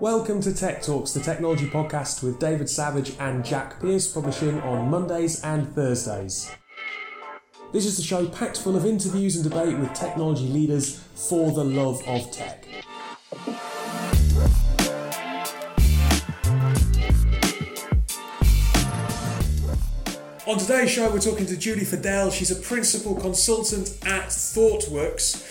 [0.00, 4.90] Welcome to Tech Talks, the technology podcast with David Savage and Jack Pierce, publishing on
[4.90, 6.50] Mondays and Thursdays.
[7.72, 11.62] This is a show packed full of interviews and debate with technology leaders for the
[11.62, 12.66] love of tech.
[20.48, 22.32] On today's show, we're talking to Julie Fidel.
[22.32, 25.48] She's a principal consultant at ThoughtWorks.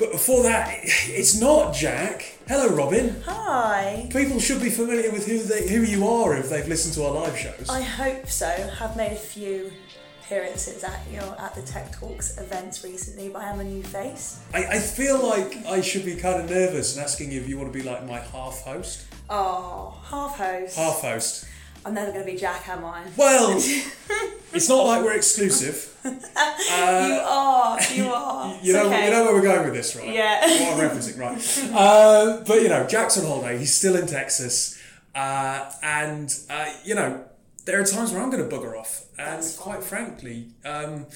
[0.00, 2.33] But before that, it's not Jack.
[2.46, 3.22] Hello, Robin.
[3.24, 4.06] Hi.
[4.10, 7.10] People should be familiar with who they, who you are if they've listened to our
[7.12, 7.70] live shows.
[7.70, 8.46] I hope so.
[8.78, 9.72] Have made a few
[10.20, 13.82] appearances at you know at the Tech Talks events recently, but I am a new
[13.82, 14.42] face.
[14.52, 17.56] I, I feel like I should be kind of nervous and asking you if you
[17.56, 19.06] want to be like my half host.
[19.30, 20.76] Oh, half host.
[20.76, 21.46] Half host.
[21.86, 23.04] I'm never going to be Jack, am I?
[23.16, 23.52] Well,
[24.54, 25.90] it's not like we're exclusive.
[26.04, 27.80] you are.
[27.92, 28.56] You are.
[28.62, 29.04] You know, okay.
[29.06, 30.12] you know where we're going with this, right?
[30.12, 30.40] Yeah.
[30.40, 31.72] What I'm referencing, right?
[31.74, 33.58] Uh, but you know, Jack's on holiday.
[33.58, 34.80] He's still in Texas,
[35.14, 37.24] uh, and uh, you know,
[37.64, 40.06] there are times where I'm going to bugger off, and That's quite fine.
[40.06, 41.06] frankly, um,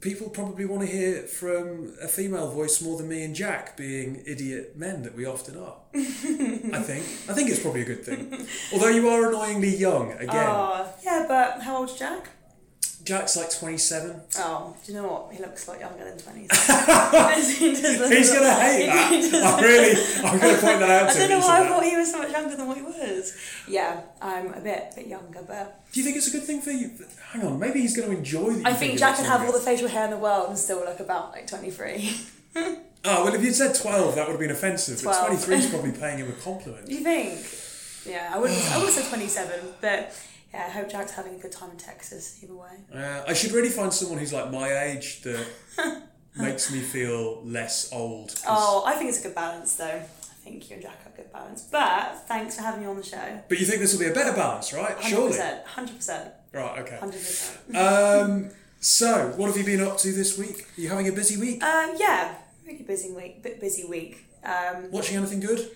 [0.00, 4.22] people probably want to hear from a female voice more than me and Jack, being
[4.26, 5.76] idiot men that we often are.
[5.94, 6.00] I
[6.82, 7.04] think.
[7.28, 8.46] I think it's probably a good thing.
[8.72, 10.28] Although you are annoyingly young again.
[10.48, 12.28] Oh, yeah, but how old's Jack?
[13.04, 14.20] Jack's like 27.
[14.38, 15.32] Oh, do you know what?
[15.34, 16.40] He looks like younger than 20.
[16.50, 19.42] He's going to hate that.
[19.44, 21.96] I'm really, I'm going to point that out I don't know why I thought he
[21.96, 23.36] was so much younger than what he was.
[23.66, 26.70] Yeah, I'm a bit bit younger, but Do you think it's a good thing for
[26.70, 26.92] you?
[27.32, 28.68] Hang on, maybe he's going to enjoy the.
[28.68, 31.00] I think Jack can have all the facial hair in the world and still look
[31.00, 32.14] about like 23.
[32.54, 35.00] Oh well, if you'd said 12, that would have been offensive.
[35.00, 35.20] 12.
[35.20, 36.88] But 23 is probably paying him a compliment.
[36.88, 37.40] You think?
[38.06, 38.60] Yeah, I wouldn't.
[38.72, 40.14] I would have said 27, but
[40.52, 42.70] yeah, I hope Jack's having a good time in Texas either way.
[42.94, 45.46] Uh, I should really find someone who's like my age that
[46.36, 48.34] makes me feel less old.
[48.46, 49.84] Oh, I think it's a good balance though.
[49.84, 51.62] I think you and Jack have a good balance.
[51.70, 53.40] But thanks for having me on the show.
[53.48, 54.96] But you think this will be a better balance, right?
[54.98, 55.08] 100%.
[55.08, 55.38] Surely.
[55.38, 56.32] 100%.
[56.52, 56.78] Right.
[56.80, 56.98] Okay.
[57.00, 57.58] 100%.
[58.26, 60.66] Um, so, what have you been up to this week?
[60.76, 61.62] Are you having a busy week?
[61.62, 62.34] Um, yeah,
[62.66, 63.40] really busy week.
[63.40, 64.24] Bit busy week.
[64.42, 65.70] Um, Watching anything good?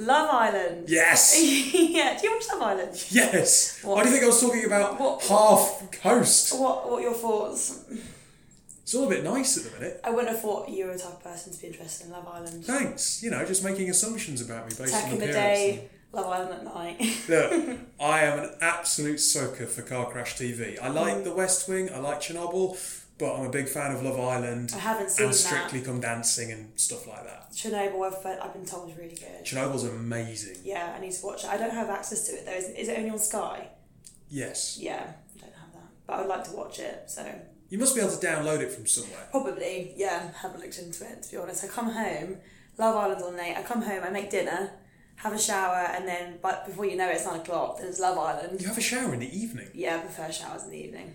[0.00, 0.88] Love Island.
[0.88, 1.36] Yes.
[1.74, 2.16] yeah.
[2.18, 3.04] Do you watch Love Island?
[3.10, 3.82] Yes.
[3.82, 3.96] What?
[3.96, 6.58] Why do you think I was talking about What- half host?
[6.58, 7.84] What What are your thoughts?
[8.82, 10.00] It's all a bit nice at the minute.
[10.02, 12.26] I wouldn't have thought you were the type of person to be interested in Love
[12.26, 12.64] Island.
[12.64, 13.22] Thanks.
[13.22, 15.58] You know, just making assumptions about me based Tech on in the appearance.
[15.58, 17.00] day, Love Island at night.
[17.28, 20.76] Look, I am an absolute soaker for car crash TV.
[20.82, 20.94] I Mm.
[20.94, 22.76] like The West Wing, I like Chernobyl,
[23.20, 25.38] but I'm a big fan of Love Island I haven't seen and that.
[25.38, 27.52] Strictly Come Dancing and stuff like that.
[27.52, 29.44] Chernobyl, I've, I've been told is really good.
[29.44, 30.56] Chernobyls amazing.
[30.64, 31.50] Yeah, I need to watch it.
[31.50, 32.52] I don't have access to it though.
[32.52, 33.68] Is, is it only on Sky?
[34.28, 34.78] Yes.
[34.80, 35.88] Yeah, I don't have that.
[36.06, 37.24] But I would like to watch it, so
[37.68, 39.28] You must be able to download it from somewhere.
[39.30, 41.64] probably, yeah, haven't looked into it to be honest.
[41.64, 42.38] I come home,
[42.78, 44.72] Love Island's on late, I come home, I make dinner,
[45.16, 48.00] have a shower, and then but before you know it, it's nine o'clock, then it's
[48.00, 48.60] Love Island.
[48.60, 49.68] You have a shower in the evening.
[49.74, 51.14] Yeah, I prefer showers in the evening.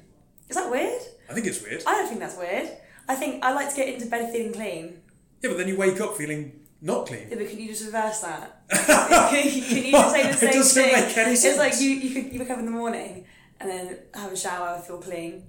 [0.50, 1.02] Is that weird?
[1.30, 1.84] I think it's weird.
[1.88, 2.70] I don't think that's weird.
[3.08, 5.02] I think I like to get into bed feeling clean.
[5.42, 7.28] Yeah, but then you wake up feeling not clean.
[7.30, 8.62] Yeah, but can you just reverse that?
[8.70, 10.94] can you just say the It same doesn't thing?
[10.94, 13.26] make any It's like you, you, could, you wake up in the morning
[13.60, 15.44] and then have a shower, feel clean,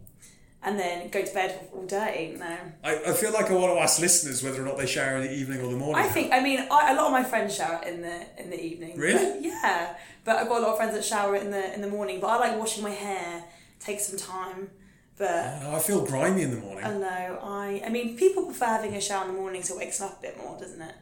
[0.63, 2.37] and then go to bed all day.
[2.39, 2.57] No.
[2.85, 5.23] I, I feel like I want to ask listeners whether or not they shower in
[5.25, 6.05] the evening or the morning.
[6.05, 8.63] I think, I mean, I, a lot of my friends shower in the in the
[8.63, 8.99] evening.
[8.99, 9.33] Really?
[9.41, 9.95] But- yeah.
[10.25, 12.19] But I've got a lot of friends that shower in the in the morning.
[12.21, 13.45] But I like washing my hair,
[13.79, 14.71] takes some time.
[15.19, 16.85] But I feel grimy in the morning.
[16.85, 19.79] I know, I I mean, people prefer having a shower in the morning so it
[19.79, 20.95] wakes them up a bit more, doesn't it?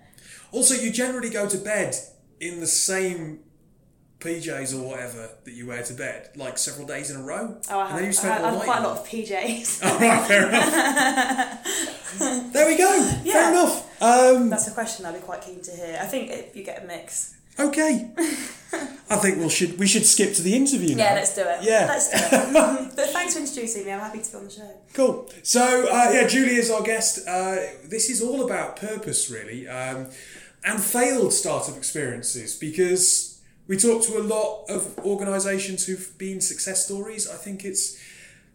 [0.53, 1.97] Also, you generally go to bed
[2.41, 3.41] in the same
[4.21, 7.59] PJs or whatever that you wear to bed, like several days in a row.
[7.69, 9.07] Oh, I and then you I spend have, I all have quite a lot of
[9.07, 9.81] PJs.
[9.81, 9.91] them.
[9.93, 11.65] All right, fair enough.
[12.53, 13.21] there we go.
[13.25, 13.33] Yeah.
[13.33, 14.03] Fair enough.
[14.03, 15.99] Um, That's a question I'd be quite keen to hear.
[16.01, 17.37] I think if you get a mix.
[17.59, 18.11] Okay.
[19.11, 21.05] I think we should we should skip to the interview now.
[21.05, 21.59] Yeah, let's do it.
[21.63, 21.87] Yeah.
[21.89, 22.53] Let's do it.
[22.97, 23.93] but thanks for introducing me.
[23.93, 24.71] I'm happy to be on the show.
[24.95, 25.31] Cool.
[25.43, 27.27] So, uh, yeah, Julie is our guest.
[27.29, 30.09] Uh, this is all about purpose, really, um,
[30.65, 36.85] and failed startup experiences because we talk to a lot of organisations who've been success
[36.87, 37.31] stories.
[37.31, 37.99] I think it's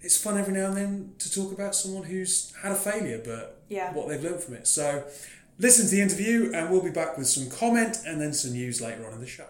[0.02, 3.62] it's fun every now and then to talk about someone who's had a failure, but
[3.70, 3.94] Yeah.
[3.94, 4.68] what they've learned from it.
[4.68, 5.04] So,
[5.60, 8.82] listen to the interview, and we'll be back with some comment and then some news
[8.82, 9.46] later on in the show.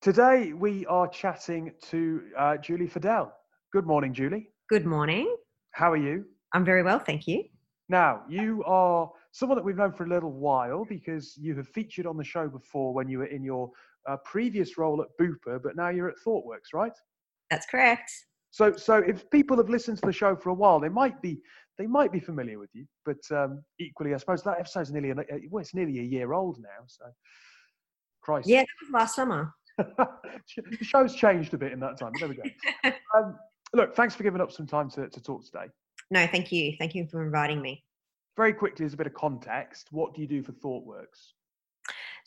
[0.00, 3.32] Today, we are chatting to uh, Julie Fidel.
[3.72, 4.50] Good morning, Julie.
[4.70, 5.36] Good morning.
[5.72, 6.24] How are you?
[6.54, 7.44] I'm very well, thank you.
[7.88, 12.06] Now, you are someone that we've known for a little while because you have featured
[12.06, 13.70] on the show before when you were in your
[14.08, 16.92] uh, previous role at Booper, but now you're at ThoughtWorks, right?
[17.50, 18.12] That's correct.
[18.50, 21.40] So, so if people have listened to the show for a while, they might be
[21.78, 22.84] they might be familiar with you.
[23.06, 26.32] But um, equally, I suppose that episode's nearly an, uh, well, it's nearly a year
[26.32, 26.84] old now.
[26.86, 27.04] So,
[28.20, 28.48] Christ.
[28.48, 29.54] Yeah, that was last summer.
[29.78, 32.12] the show's changed a bit in that time.
[32.18, 32.42] There we go.
[33.16, 33.38] um,
[33.72, 35.66] look, thanks for giving up some time to, to talk today.
[36.10, 36.74] No, thank you.
[36.78, 37.84] Thank you for inviting me.
[38.36, 41.32] Very quickly, as a bit of context, what do you do for ThoughtWorks?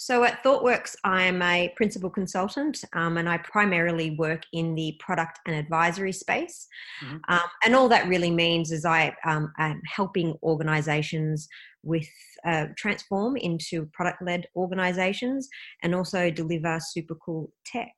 [0.01, 5.37] So at ThoughtWorks, I'm a principal consultant um, and I primarily work in the product
[5.45, 6.67] and advisory space.
[7.05, 7.17] Mm-hmm.
[7.29, 11.47] Um, and all that really means is I um, am helping organizations
[11.83, 12.09] with
[12.43, 15.47] uh, transform into product led organizations
[15.83, 17.93] and also deliver super cool tech.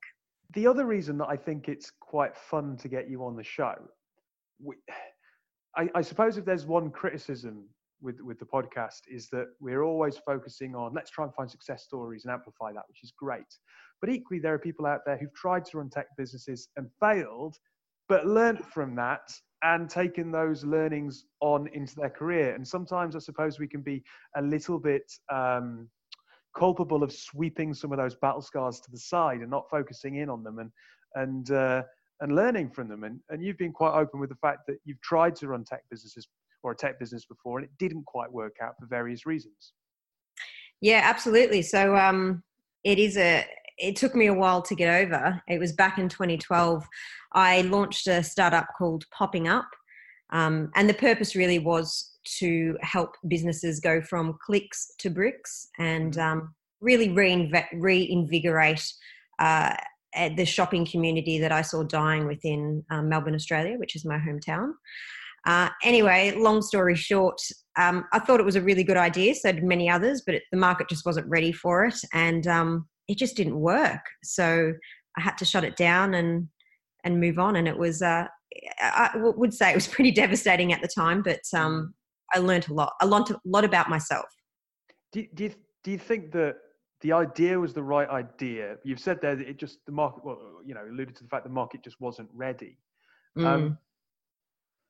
[0.52, 3.76] The other reason that I think it's quite fun to get you on the show,
[4.62, 4.74] we,
[5.74, 7.64] I, I suppose if there's one criticism
[8.04, 11.82] with with the podcast is that we're always focusing on let's try and find success
[11.82, 13.58] stories and amplify that, which is great.
[14.00, 17.56] But equally, there are people out there who've tried to run tech businesses and failed,
[18.08, 22.54] but learnt from that and taken those learnings on into their career.
[22.54, 24.04] And sometimes I suppose we can be
[24.36, 25.88] a little bit um,
[26.54, 30.28] culpable of sweeping some of those battle scars to the side and not focusing in
[30.28, 30.70] on them and
[31.14, 31.82] and uh,
[32.20, 33.04] and learning from them.
[33.04, 35.82] And, and you've been quite open with the fact that you've tried to run tech
[35.90, 36.28] businesses
[36.64, 39.72] or a tech business before and it didn't quite work out for various reasons.
[40.80, 41.62] Yeah, absolutely.
[41.62, 42.42] So um,
[42.82, 43.46] it is a.
[43.76, 45.42] It took me a while to get over.
[45.48, 46.86] It was back in 2012.
[47.32, 49.66] I launched a startup called Popping Up,
[50.30, 56.14] um, and the purpose really was to help businesses go from clicks to bricks and
[56.14, 56.38] mm-hmm.
[56.38, 58.92] um, really reinv- reinvigorate
[59.38, 59.74] uh,
[60.36, 64.72] the shopping community that I saw dying within um, Melbourne, Australia, which is my hometown.
[65.46, 67.38] Uh, anyway, long story short,
[67.76, 69.34] um, I thought it was a really good idea.
[69.34, 72.88] So did many others, but it, the market just wasn't ready for it, and um,
[73.08, 74.00] it just didn't work.
[74.22, 74.72] So
[75.16, 76.48] I had to shut it down and
[77.04, 77.56] and move on.
[77.56, 78.26] And it was, uh,
[78.80, 81.94] I would say, it was pretty devastating at the time, but um,
[82.34, 84.26] I learned a lot, a lot, a lot about myself.
[85.12, 85.54] Do, do you
[85.84, 86.56] do you think that
[87.02, 88.76] the idea was the right idea?
[88.84, 91.44] You've said there that it just the market, well, you know, alluded to the fact
[91.44, 92.78] the market just wasn't ready.
[93.36, 93.78] Um, mm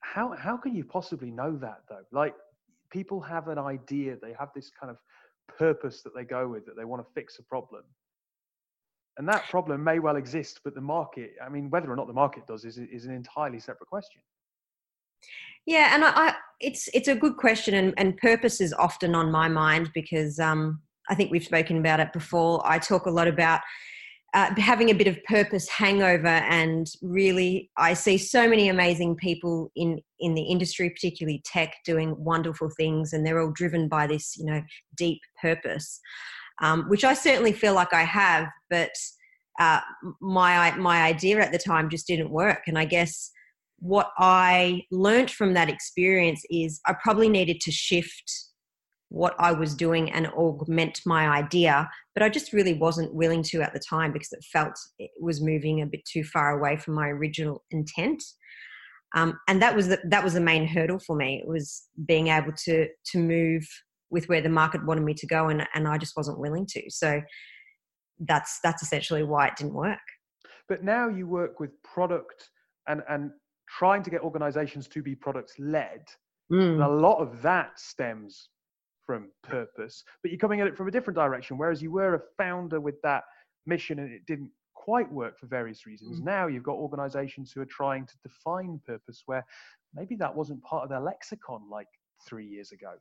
[0.05, 2.05] how how can you possibly know that though?
[2.13, 2.35] Like
[2.91, 4.99] people have an idea, they have this kind of
[5.59, 7.83] purpose that they go with that they want to fix a problem.
[9.17, 12.13] And that problem may well exist, but the market, I mean, whether or not the
[12.13, 14.21] market does is, is an entirely separate question.
[15.67, 19.31] Yeah, and I, I, it's it's a good question, and, and purpose is often on
[19.31, 22.61] my mind because um, I think we've spoken about it before.
[22.67, 23.61] I talk a lot about
[24.35, 29.71] uh, having a bit of purpose hangover and really i see so many amazing people
[29.77, 34.37] in in the industry particularly tech doing wonderful things and they're all driven by this
[34.37, 34.61] you know
[34.97, 36.01] deep purpose
[36.63, 38.91] um, which i certainly feel like i have but
[39.61, 39.81] uh,
[40.21, 42.63] my my idea at the time just didn't work.
[42.67, 43.31] And i guess
[43.79, 48.33] what i learned from that experience is i probably needed to shift
[49.15, 51.89] what I was doing and augment my idea.
[52.15, 55.41] But I just really wasn't willing to at the time because it felt it was
[55.41, 58.21] moving a bit too far away from my original intent.
[59.15, 61.41] Um, and that was the, that was the main hurdle for me.
[61.41, 63.65] It was being able to to move
[64.11, 66.83] with where the market wanted me to go, and and I just wasn't willing to.
[66.89, 67.23] So
[68.19, 70.07] that's that's essentially why it didn't work.
[70.69, 72.49] But now you work with product
[72.89, 73.31] and and
[73.69, 76.03] trying to get organizations to be product led.
[76.53, 76.85] Mm.
[76.85, 78.51] a lot of that stems
[79.07, 81.59] from purpose, but you're coming at it from a different direction.
[81.59, 83.25] Whereas you were a founder with that
[83.67, 86.17] mission and it didn't quite work for various reasons.
[86.17, 86.29] Mm-hmm.
[86.29, 89.45] Now you've got organizations who are trying to define purpose where
[89.95, 91.89] maybe that wasn't part of their lexicon like
[92.27, 92.93] three years ago.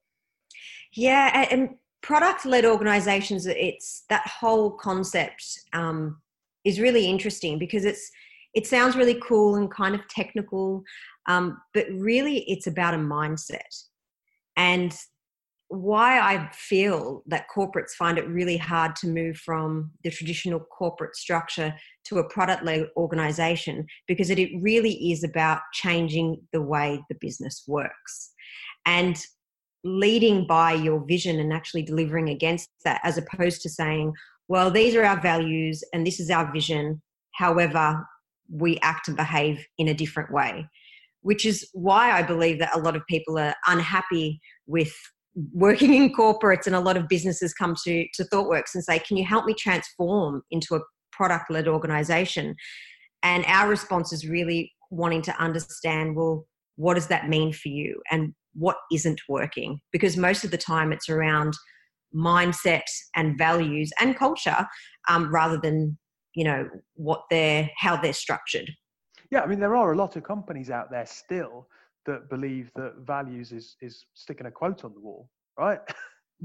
[0.93, 1.69] Yeah, and
[2.01, 5.43] product led organizations, it's that whole concept
[5.73, 6.21] um,
[6.63, 8.11] is really interesting because it's
[8.53, 10.83] it sounds really cool and kind of technical,
[11.27, 13.83] um, but really it's about a mindset.
[14.55, 14.95] And
[15.73, 21.15] why I feel that corporates find it really hard to move from the traditional corporate
[21.15, 21.73] structure
[22.05, 27.63] to a product led organization because it really is about changing the way the business
[27.67, 28.33] works
[28.85, 29.17] and
[29.83, 34.13] leading by your vision and actually delivering against that as opposed to saying,
[34.47, 37.01] well, these are our values and this is our vision.
[37.31, 38.05] However,
[38.47, 40.67] we act and behave in a different way,
[41.21, 44.93] which is why I believe that a lot of people are unhappy with
[45.53, 49.17] working in corporates and a lot of businesses come to, to ThoughtWorks and say, Can
[49.17, 52.55] you help me transform into a product led organization?
[53.23, 58.01] And our response is really wanting to understand well, what does that mean for you
[58.11, 59.79] and what isn't working?
[59.91, 61.55] Because most of the time it's around
[62.15, 62.83] mindset
[63.15, 64.67] and values and culture
[65.09, 65.97] um, rather than
[66.35, 68.69] you know what they're how they're structured
[69.31, 71.67] yeah i mean there are a lot of companies out there still
[72.05, 75.79] that believe that values is is sticking a quote on the wall, right?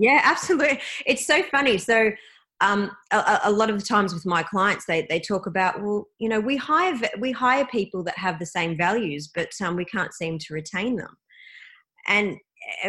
[0.01, 0.81] Yeah, absolutely.
[1.07, 1.77] It's so funny.
[1.77, 2.13] So
[2.61, 6.07] um, a, a, lot of the times with my clients, they, they talk about, well,
[6.19, 9.85] you know, we hire we hire people that have the same values, but um, we
[9.85, 11.17] can't seem to retain them.
[12.07, 12.37] And,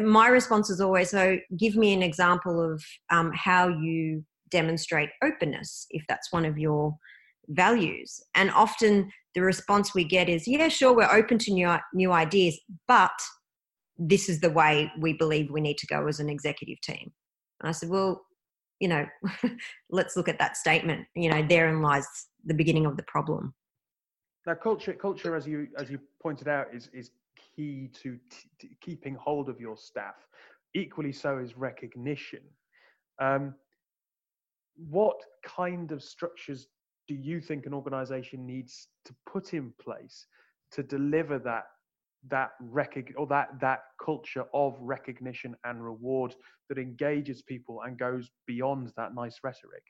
[0.01, 5.85] my response is always, so give me an example of um, how you demonstrate openness,
[5.91, 6.97] if that's one of your
[7.49, 8.21] values.
[8.35, 12.59] And often the response we get is, yeah, sure, we're open to new new ideas,
[12.87, 13.11] but
[13.97, 17.11] this is the way we believe we need to go as an executive team.
[17.59, 18.25] And I said, well,
[18.79, 19.05] you know,
[19.89, 21.05] let's look at that statement.
[21.15, 22.07] You know, therein lies
[22.45, 23.53] the beginning of the problem.
[24.47, 27.11] Now, culture, culture, as you as you pointed out, is is
[27.55, 28.17] key to
[28.59, 30.15] t- keeping hold of your staff.
[30.73, 32.41] Equally so is recognition.
[33.19, 33.53] Um,
[34.89, 36.67] what kind of structures
[37.09, 40.27] do you think an organization needs to put in place
[40.71, 41.63] to deliver that
[42.29, 46.35] that recog- or that that culture of recognition and reward
[46.67, 49.83] that engages people and goes beyond that nice rhetoric?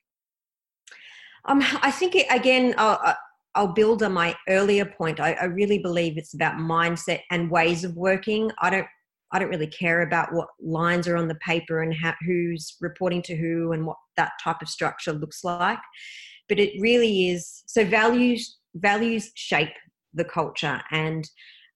[1.45, 3.15] Um, i think it, again I'll,
[3.55, 5.19] I'll build on my earlier point.
[5.19, 8.51] I, I really believe it's about mindset and ways of working.
[8.61, 8.87] I don't
[9.31, 13.21] I don't really care about what lines are on the paper and how, who's reporting
[13.23, 15.77] to who and what that type of structure looks like.
[16.49, 19.73] But it really is so values values shape
[20.13, 21.27] the culture and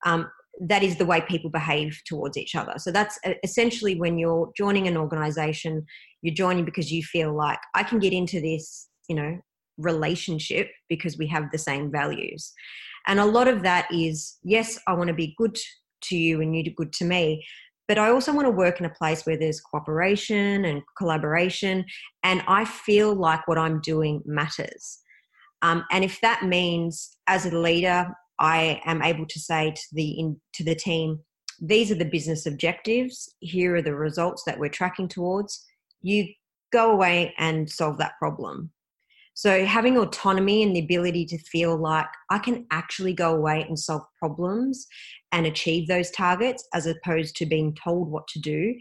[0.06, 0.30] um,
[0.62, 2.74] that is the way people behave towards each other.
[2.77, 5.86] So that's essentially when you're joining an organization,
[6.22, 9.39] you're joining because you feel like I can get into this, you know,
[9.77, 12.53] relationship because we have the same values.
[13.08, 15.58] And a lot of that is, yes, I want to be good
[16.03, 17.44] to you and you do good to me.
[17.93, 21.85] But I also want to work in a place where there's cooperation and collaboration,
[22.23, 24.97] and I feel like what I'm doing matters.
[25.62, 28.07] Um, and if that means, as a leader,
[28.39, 31.19] I am able to say to the in, to the team,
[31.62, 33.31] these are the business objectives.
[33.41, 35.63] Here are the results that we're tracking towards.
[36.01, 36.29] You
[36.71, 38.71] go away and solve that problem.
[39.33, 43.77] So having autonomy and the ability to feel like I can actually go away and
[43.77, 44.85] solve problems
[45.31, 48.75] and achieve those targets as opposed to being told what to do.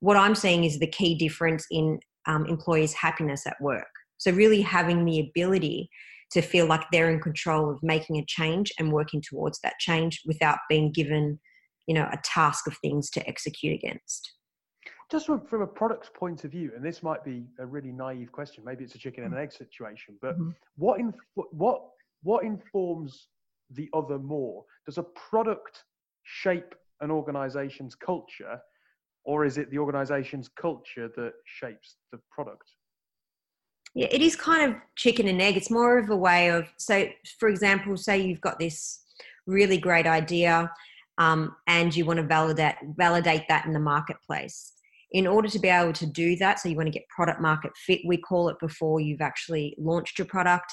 [0.00, 3.88] What I'm seeing is the key difference in um, employees' happiness at work.
[4.18, 5.90] So really having the ability
[6.32, 10.22] to feel like they're in control of making a change and working towards that change
[10.26, 11.38] without being given
[11.86, 14.32] you know a task of things to execute against
[15.10, 18.32] just from, from a product's point of view and this might be a really naive
[18.32, 20.50] question maybe it's a chicken and an egg situation but mm-hmm.
[20.76, 21.82] what in, what
[22.22, 23.28] what informs
[23.70, 25.84] the other more does a product
[26.24, 28.60] shape an organization's culture
[29.24, 32.72] or is it the organization's culture that shapes the product
[33.96, 35.56] yeah, it is kind of chicken and egg.
[35.56, 37.08] It's more of a way of, so
[37.40, 39.00] for example, say you've got this
[39.46, 40.70] really great idea
[41.16, 44.72] um, and you want to validate, validate that in the marketplace.
[45.12, 47.72] In order to be able to do that, so you want to get product market
[47.76, 50.72] fit, we call it before you've actually launched your product,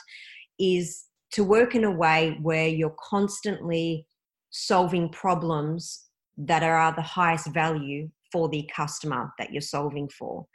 [0.60, 4.08] is to work in a way where you're constantly
[4.50, 6.06] solving problems
[6.38, 10.46] that are the highest value for the customer that you're solving for.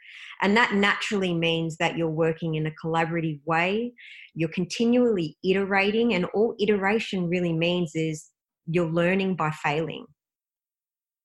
[0.41, 3.93] And that naturally means that you're working in a collaborative way,
[4.35, 8.27] you're continually iterating, and all iteration really means is
[8.67, 10.05] you're learning by failing.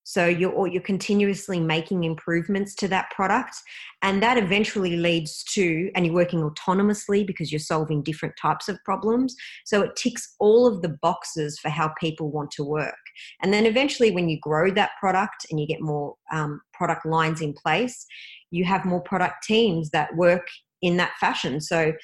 [0.04, 3.56] So you're you're continuously making improvements to that product,
[4.02, 8.78] and that eventually leads to and you're working autonomously because you're solving different types of
[8.84, 9.34] problems.
[9.64, 12.94] So it ticks all of the boxes for how people want to work.
[13.42, 17.40] And then eventually, when you grow that product and you get more um, product lines
[17.40, 18.06] in place,
[18.50, 20.46] you have more product teams that work
[20.82, 21.61] in that fashion.
[21.62, 21.94] So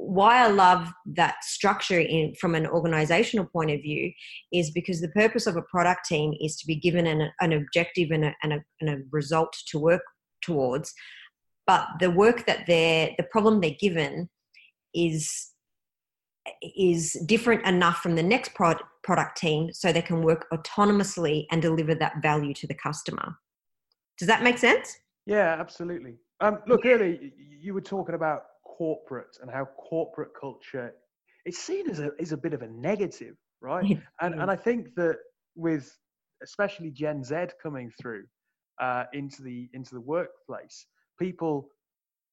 [0.00, 4.12] why I love that structure in, from an organizational point of view
[4.52, 8.10] is because the purpose of a product team is to be given an, an objective
[8.12, 10.02] and a, and, a, and a result to work
[10.42, 10.94] towards.
[11.66, 14.28] But the work that they're, the problem they're given
[14.94, 15.50] is
[16.62, 21.60] is different enough from the next product product team so they can work autonomously and
[21.60, 23.36] deliver that value to the customer.
[24.18, 24.96] Does that make sense?
[25.26, 26.14] Yeah, absolutely.
[26.40, 27.18] Um, look, earlier
[27.60, 28.44] you were talking about
[28.78, 30.94] corporate and how corporate culture
[31.44, 33.84] is seen as a, is a bit of a negative, right?
[34.20, 35.16] and, and I think that
[35.56, 35.86] with
[36.42, 38.24] especially Gen Z coming through
[38.80, 40.86] uh, into the into the workplace,
[41.18, 41.68] people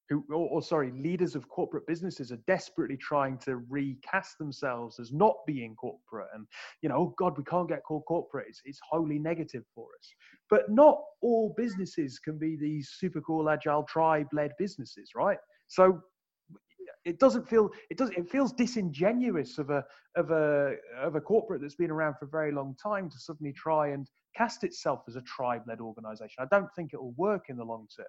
[0.10, 5.12] who, or, or, sorry, leaders of corporate businesses are desperately trying to recast themselves as
[5.12, 6.28] not being corporate.
[6.36, 6.46] And,
[6.82, 8.46] you know, oh God, we can't get called corporate.
[8.50, 10.14] It's, it's wholly negative for us.
[10.50, 15.40] But not all businesses can be these super cool, agile, tribe led businesses, right?
[15.68, 16.00] So
[17.06, 19.86] it doesn't feel it does it feels disingenuous of a
[20.16, 23.54] of a of a corporate that's been around for a very long time to suddenly
[23.54, 26.36] try and cast itself as a tribe-led organization.
[26.40, 28.06] I don't think it will work in the long term.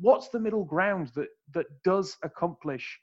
[0.00, 2.98] What's the middle ground that that does accomplish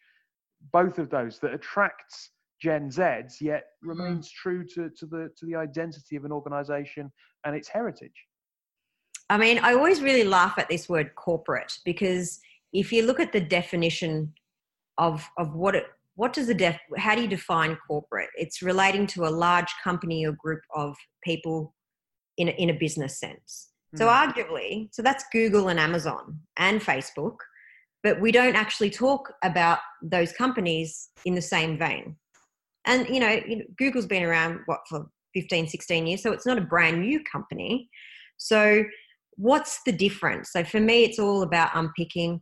[0.72, 2.32] both of those that attracts
[2.62, 4.02] Gen Zs yet Mm-hmm.
[4.02, 7.12] remains true to, to the to the identity of an organization
[7.46, 8.26] and its heritage?
[9.30, 12.40] I mean, I always really laugh at this word corporate because
[12.74, 14.34] if you look at the definition
[14.98, 15.86] of of what it
[16.16, 18.30] what does the def how do you define corporate?
[18.36, 21.76] It's relating to a large company or group of people
[22.38, 23.70] in a, in a business sense.
[23.96, 24.12] So Hmm.
[24.12, 27.38] arguably, so that's Google and Amazon and Facebook,
[28.04, 32.16] but we don't actually talk about those companies in the same vein.
[32.86, 36.46] And you know, you know, Google's been around what for 15, 16 years, so it's
[36.46, 37.90] not a brand new company.
[38.38, 38.84] So
[39.36, 40.52] what's the difference?
[40.52, 42.42] So for me, it's all about unpicking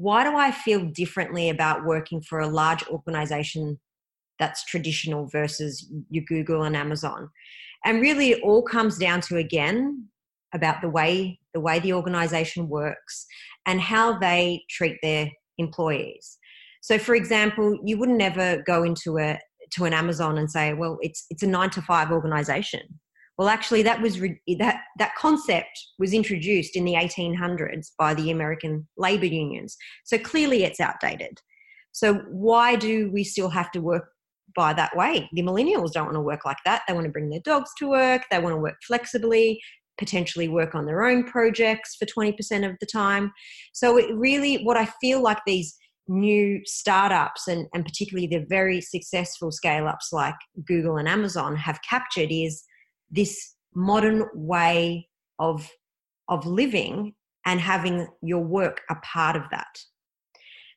[0.00, 3.78] why do I feel differently about working for a large organization
[4.38, 7.28] that's traditional versus your Google and Amazon?
[7.84, 10.08] And really, it all comes down to again
[10.54, 13.26] about the way the way the organization works
[13.66, 15.28] and how they treat their
[15.58, 16.38] employees.
[16.80, 19.38] So, for example, you would never go into a
[19.72, 23.00] to an Amazon and say, "Well, it's it's a nine to five organization."
[23.40, 28.30] Well, actually, that was re- that that concept was introduced in the 1800s by the
[28.30, 29.78] American labor unions.
[30.04, 31.38] So clearly, it's outdated.
[31.90, 34.10] So why do we still have to work
[34.54, 35.26] by that way?
[35.32, 36.82] The millennials don't want to work like that.
[36.86, 38.24] They want to bring their dogs to work.
[38.30, 39.58] They want to work flexibly,
[39.96, 43.32] potentially work on their own projects for 20% of the time.
[43.72, 45.78] So it really, what I feel like these
[46.08, 51.80] new startups and, and particularly the very successful scale ups like Google and Amazon have
[51.88, 52.64] captured is
[53.10, 55.68] this modern way of
[56.28, 57.14] of living
[57.46, 59.78] and having your work a part of that.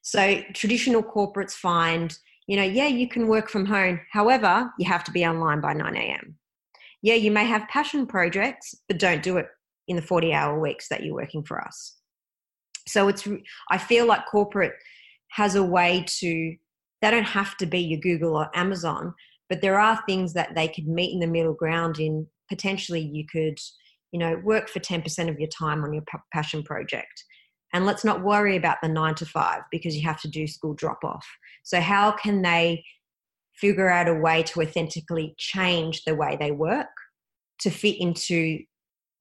[0.01, 3.99] So traditional corporates find, you know, yeah, you can work from home.
[4.11, 6.37] However, you have to be online by 9 a.m.
[7.01, 9.47] Yeah, you may have passion projects, but don't do it
[9.87, 11.95] in the 40 hour weeks that you're working for us.
[12.87, 13.27] So it's,
[13.69, 14.73] I feel like corporate
[15.29, 16.55] has a way to,
[17.01, 19.13] they don't have to be your Google or Amazon,
[19.49, 23.25] but there are things that they could meet in the middle ground in potentially you
[23.31, 23.57] could
[24.11, 27.23] you know work for 10% of your time on your passion project.
[27.75, 30.75] And let's not worry about the 9 to 5 because you have to do school
[30.75, 31.25] drop off
[31.63, 32.83] so how can they
[33.55, 36.87] figure out a way to authentically change the way they work
[37.59, 38.59] to fit into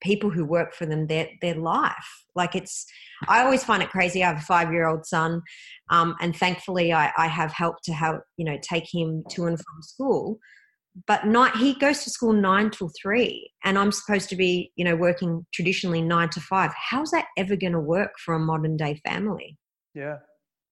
[0.03, 2.25] people who work for them their their life.
[2.35, 2.87] Like it's
[3.29, 5.43] i always find it crazy i have a five year old son
[5.91, 9.59] um, and thankfully I, I have helped to help you know take him to and
[9.59, 10.38] from school.
[11.07, 14.85] But not he goes to school nine till three and i'm supposed to be you
[14.85, 16.73] know working traditionally nine to five.
[16.91, 19.57] How's that ever going to work for a modern day family?
[19.95, 20.17] Yeah.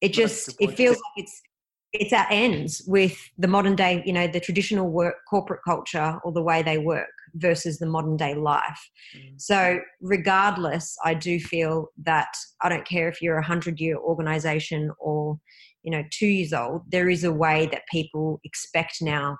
[0.00, 1.42] it just it feels like it's
[1.92, 6.32] it's at ends with the modern day you know the traditional work corporate culture or
[6.32, 8.80] the way they work versus the modern day life
[9.16, 9.40] Mm.
[9.40, 12.28] so regardless i do feel that
[12.62, 15.38] i don't care if you're a 100 year organization or
[15.82, 19.36] you know 2 years old there is a way that people expect now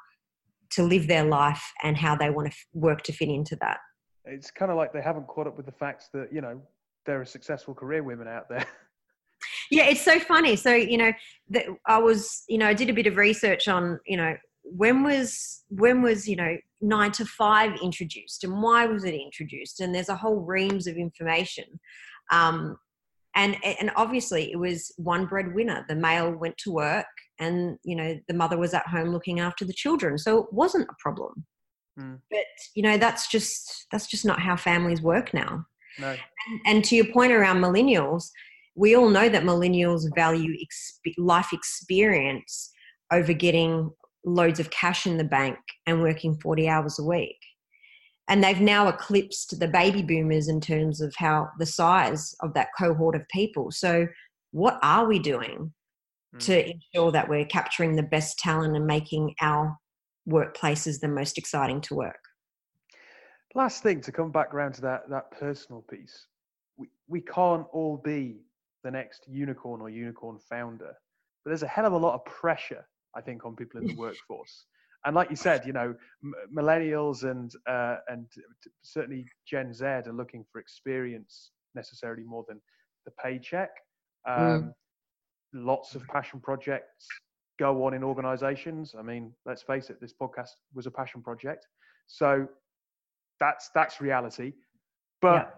[0.71, 3.79] to live their life and how they want to f- work to fit into that
[4.25, 6.61] It's kind of like they haven't caught up with the facts that, you know,
[7.07, 8.67] there are successful career women out there.
[9.71, 10.57] yeah it's so funny.
[10.57, 11.13] So you know
[11.51, 15.03] that i was you know i did a bit of research on you know when
[15.03, 19.81] was when was you know nine to five introduced and why was it introduced?
[19.81, 21.65] And there's a whole reams of information.
[22.33, 22.77] Um,
[23.37, 25.85] and and obviously it was one breadwinner.
[25.89, 27.07] The male went to work
[27.39, 30.19] and you know the mother was at home looking after the children.
[30.19, 31.47] So it wasn't a problem.
[31.99, 32.15] Hmm.
[32.31, 32.45] but
[32.77, 35.67] you know that's just that's just not how families work now.
[35.99, 36.17] No.
[36.67, 38.31] and to your point around millennials,
[38.75, 42.71] we all know that millennials value exp- life experience
[43.13, 43.91] over getting
[44.25, 47.37] loads of cash in the bank and working 40 hours a week.
[48.29, 52.69] And they've now eclipsed the baby boomers in terms of how the size of that
[52.79, 53.71] cohort of people.
[53.73, 54.07] So,
[54.53, 55.73] what are we doing
[56.33, 56.39] hmm.
[56.39, 59.77] to ensure that we're capturing the best talent and making our
[60.29, 62.21] workplaces the most exciting to work?
[63.57, 66.27] Last thing to come back around to that that personal piece.
[66.77, 68.43] We we can't all be
[68.85, 70.93] the next unicorn or unicorn founder,
[71.45, 73.93] but there's a hell of a lot of pressure, I think, on people in the
[73.99, 74.67] workforce.
[75.05, 79.85] And like you said, you know, m- millennials and uh, and t- certainly Gen Z
[79.85, 82.61] are looking for experience necessarily more than
[83.07, 83.71] the paycheck.
[84.29, 84.75] Um, Mm.
[85.53, 87.09] Lots of passion projects
[87.59, 88.95] go on in organisations.
[88.97, 91.67] I mean, let's face it, this podcast was a passion project,
[92.07, 92.47] so
[93.41, 94.53] that's that's reality.
[95.21, 95.51] But Yeah.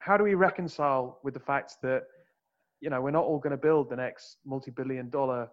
[0.00, 2.04] how do we reconcile with the fact that
[2.80, 5.48] you know we're not all going to build the next multi-billion dollar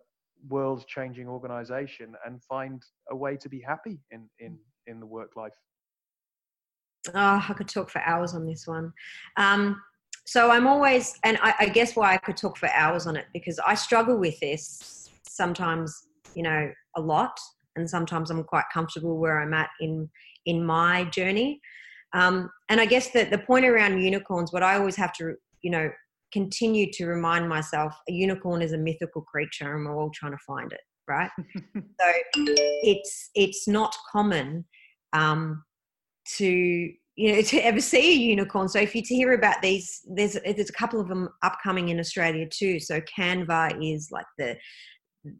[0.49, 2.81] world changing organization and find
[3.11, 4.57] a way to be happy in in
[4.87, 5.53] in the work life.
[7.09, 8.91] Oh i could talk for hours on this one.
[9.37, 9.81] Um,
[10.25, 13.25] so i'm always and I, I guess why i could talk for hours on it
[13.33, 17.37] because i struggle with this sometimes you know a lot
[17.75, 20.09] and sometimes i'm quite comfortable where i'm at in
[20.45, 21.61] in my journey.
[22.13, 25.71] Um, and i guess that the point around unicorns what i always have to you
[25.71, 25.89] know
[26.33, 30.37] continue to remind myself a unicorn is a mythical creature and we're all trying to
[30.45, 31.29] find it right?
[31.75, 34.65] So it's it's not common
[35.13, 35.63] um,
[36.37, 38.67] to you know to ever see a unicorn.
[38.69, 41.99] So if you to hear about these there's there's a couple of them upcoming in
[41.99, 42.79] australia too.
[42.79, 44.55] So canva is like the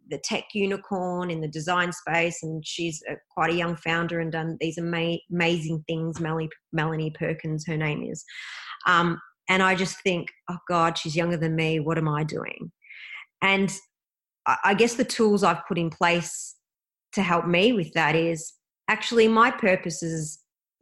[0.09, 4.31] the tech unicorn in the design space and she's a, quite a young founder and
[4.31, 6.21] done these ama- amazing things.
[6.21, 8.23] Melanie, melanie perkins her name is.
[8.87, 12.71] Um, and i just think oh god she's younger than me what am i doing
[13.41, 13.77] and
[14.45, 16.55] I, guess the tools i've put in place
[17.13, 18.53] to help me with that is
[18.89, 20.39] actually my purpose is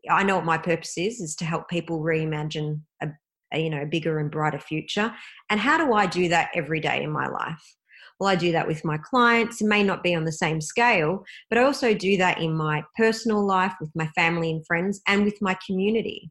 [0.10, 3.10] i know what my purpose is is to help people reimagine a,
[3.54, 5.14] a you know bigger and brighter future
[5.50, 7.76] and how do i do that every day in my life
[8.22, 9.62] well, I do that with my clients.
[9.62, 12.84] It may not be on the same scale, but I also do that in my
[12.96, 16.30] personal life, with my family and friends, and with my community.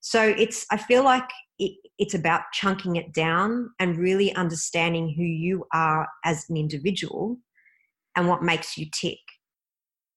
[0.00, 1.28] So it's, I feel like
[1.60, 7.36] it, it's about chunking it down and really understanding who you are as an individual
[8.16, 9.18] and what makes you tick.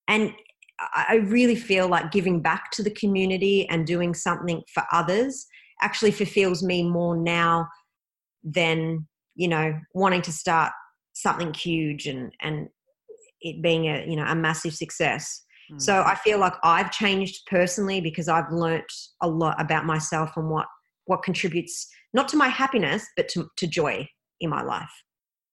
[0.07, 0.33] And
[0.79, 5.45] I really feel like giving back to the community and doing something for others
[5.81, 7.67] actually fulfills me more now
[8.43, 10.71] than you know wanting to start
[11.13, 12.67] something huge and and
[13.41, 15.81] it being a you know a massive success mm.
[15.81, 20.49] so i feel like i've changed personally because i've learnt a lot about myself and
[20.49, 20.67] what
[21.05, 24.07] what contributes not to my happiness but to, to joy
[24.41, 24.91] in my life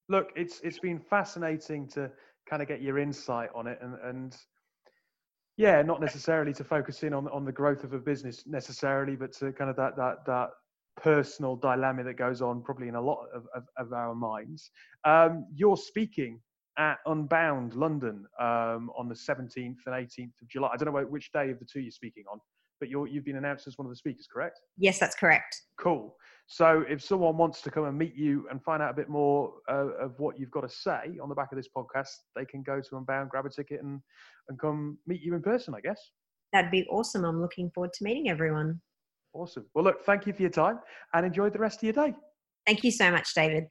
[0.09, 2.11] look it's it's been fascinating to
[2.49, 4.37] kind of get your insight on it and and
[5.57, 9.33] yeah not necessarily to focus in on on the growth of a business necessarily but
[9.33, 10.51] to kind of that that that
[10.97, 14.71] personal dilemma that goes on probably in a lot of, of, of our minds.
[15.05, 16.41] Um, you're speaking
[16.79, 20.71] at Unbound London um, on the 17th and 18th of July.
[20.73, 22.39] I don't know which day of the two you're speaking on,
[22.81, 24.59] but you have been announced as one of the speakers, correct?
[24.79, 25.63] Yes, that's correct.
[25.79, 26.17] Cool.
[26.47, 29.53] So if someone wants to come and meet you and find out a bit more
[29.71, 32.63] uh, of what you've got to say on the back of this podcast, they can
[32.63, 34.01] go to Unbound, grab a ticket, and
[34.49, 35.75] and come meet you in person.
[35.77, 36.01] I guess
[36.53, 37.25] that'd be awesome.
[37.25, 38.81] I'm looking forward to meeting everyone.
[39.33, 39.67] Awesome.
[39.75, 40.81] Well, look, thank you for your time
[41.15, 42.15] and enjoy the rest of your day.
[42.67, 43.67] Thank you so much, David.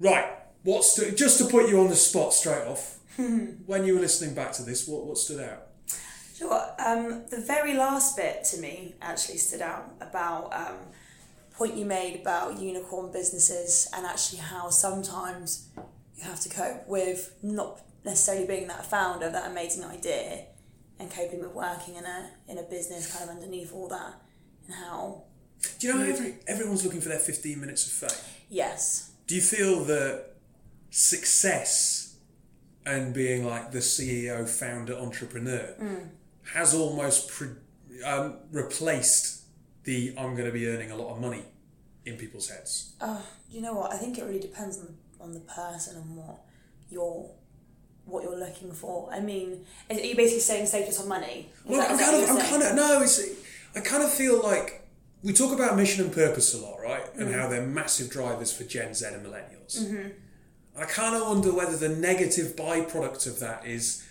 [0.00, 0.26] Right.
[0.64, 2.98] What's just to put you on the spot straight off?
[3.66, 5.68] when you were listening back to this, what what stood out?
[6.44, 6.74] Sure.
[6.78, 10.76] Um, the very last bit to me actually stood out about um,
[11.54, 15.70] point you made about unicorn businesses and actually how sometimes
[16.14, 20.44] you have to cope with not necessarily being that founder, that amazing idea,
[20.98, 24.14] and coping with working in a in a business kind of underneath all that
[24.66, 25.22] and how.
[25.78, 28.20] Do you know every, everyone's looking for their 15 minutes of fame?
[28.50, 29.12] Yes.
[29.26, 30.34] Do you feel that
[30.90, 32.16] success
[32.84, 36.08] and being like the CEO, founder, entrepreneur mm.
[36.52, 37.48] Has almost pre-
[38.04, 39.44] um, replaced
[39.84, 41.44] the I'm going to be earning a lot of money
[42.04, 42.94] in people's heads?
[43.00, 43.92] Uh, you know what?
[43.92, 46.40] I think it really depends on the, on the person and what
[46.90, 47.30] you're
[48.06, 49.10] what you're looking for.
[49.10, 51.50] I mean, are you basically saying status on money?
[51.64, 53.00] Is well, that, I'm, kind of, I'm kind of no.
[53.02, 53.20] It's
[53.74, 54.86] I kind of feel like
[55.22, 57.02] we talk about mission and purpose a lot, right?
[57.14, 57.40] And mm-hmm.
[57.40, 59.78] how they're massive drivers for Gen Z and millennials.
[59.78, 60.08] Mm-hmm.
[60.76, 64.03] I kind of wonder whether the negative byproduct of that is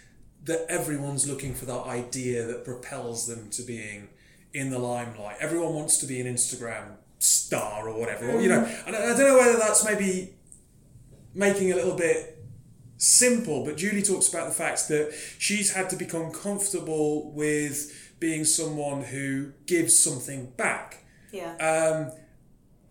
[0.44, 4.10] that everyone's looking for that idea that propels them to being
[4.54, 5.38] in the limelight.
[5.40, 8.62] Everyone wants to be an Instagram star or whatever, or, you know.
[8.62, 8.88] Mm-hmm.
[8.88, 10.36] And I don't know whether that's maybe
[11.34, 12.44] making a little bit
[12.98, 18.46] simple, but Julie talks about the fact that she's had to become comfortable with being
[18.46, 21.06] someone who gives something back.
[21.32, 21.56] Yeah.
[21.58, 22.18] Um,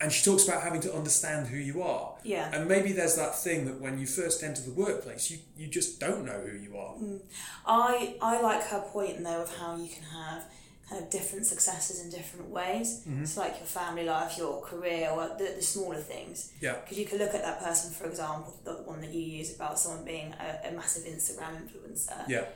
[0.02, 2.14] and she talks about having to understand who you are.
[2.24, 2.50] Yeah.
[2.52, 6.00] And maybe there's that thing that when you first enter the workplace, you, you just
[6.00, 6.94] don't know who you are.
[6.94, 7.20] Mm.
[7.66, 10.44] I I like her point though of how you can have
[10.90, 13.04] kind of different successes in different ways.
[13.08, 13.24] Mm-hmm.
[13.24, 16.52] So like your family life, your career, or the, the smaller things.
[16.60, 16.76] Yeah.
[16.82, 19.78] Because you can look at that person, for example, the one that you use about
[19.78, 22.28] someone being a, a massive Instagram influencer.
[22.28, 22.46] Yeah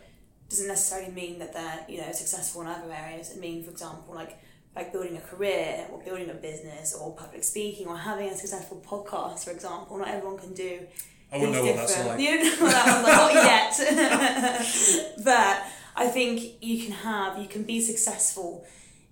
[0.48, 3.32] doesn't necessarily mean that they're you know successful in other areas.
[3.32, 4.38] It means, for example, like
[4.76, 8.82] like building a career or building a business or public speaking or having a successful
[8.86, 9.96] podcast, for example.
[9.96, 10.86] Not everyone can do.
[11.32, 12.20] I wouldn't know what that's like.
[12.24, 13.34] You don't know that like, not
[15.10, 15.14] yet.
[15.24, 15.62] but
[15.96, 18.66] I think you can have you can be successful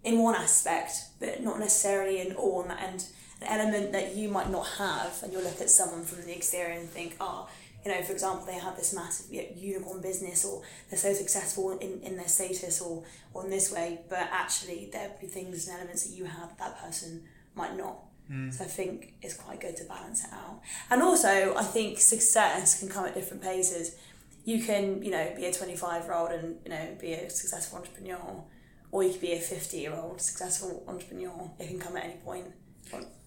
[0.05, 2.62] in one aspect, but not necessarily in all.
[2.62, 3.05] And
[3.40, 6.79] an element that you might not have, and you'll look at someone from the exterior
[6.79, 7.48] and think, oh
[7.85, 11.12] you know, for example, they have this massive you know, unicorn business or they're so
[11.12, 15.68] successful in, in their status or, or in this way, but actually there'll be things
[15.68, 17.99] and elements that you have that, that person might not.
[18.29, 18.51] Hmm.
[18.51, 20.61] So I think it's quite good to balance it out.
[20.90, 23.97] And also, I think success can come at different paces.
[24.44, 27.79] You can, you know, be a 25 year old and, you know, be a successful
[27.79, 28.44] entrepreneur,
[28.92, 31.51] or you could be a 50 year old successful entrepreneur.
[31.59, 32.47] It can come at any point.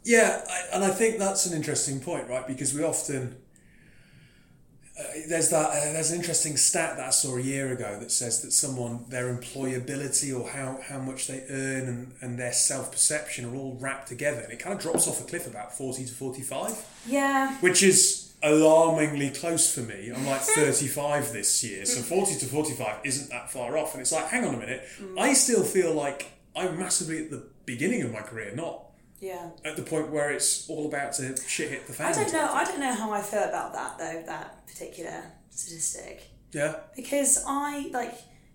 [0.04, 2.48] Yeah, I, and I think that's an interesting point, right?
[2.48, 3.36] Because we often
[5.00, 8.12] uh, there's that uh, there's an interesting stat that I saw a year ago that
[8.12, 12.92] says that someone their employability or how, how much they earn and, and their self
[12.92, 16.06] perception are all wrapped together, and it kind of drops off a cliff about forty
[16.06, 16.74] to forty five,
[17.08, 17.56] Yeah.
[17.60, 20.12] which is alarmingly close for me.
[20.16, 23.94] I'm like 35 this year, so 40 to 45 isn't that far off.
[23.94, 24.84] And it's like, hang on a minute,
[25.18, 28.84] I still feel like I'm massively at the beginning of my career, not
[29.20, 29.50] Yeah.
[29.66, 32.08] at the point where it's all about to shit hit the fan.
[32.08, 32.50] I don't know.
[32.54, 34.24] I don't know how I feel about that though.
[34.26, 38.14] That particular statistic, Yeah, because I like,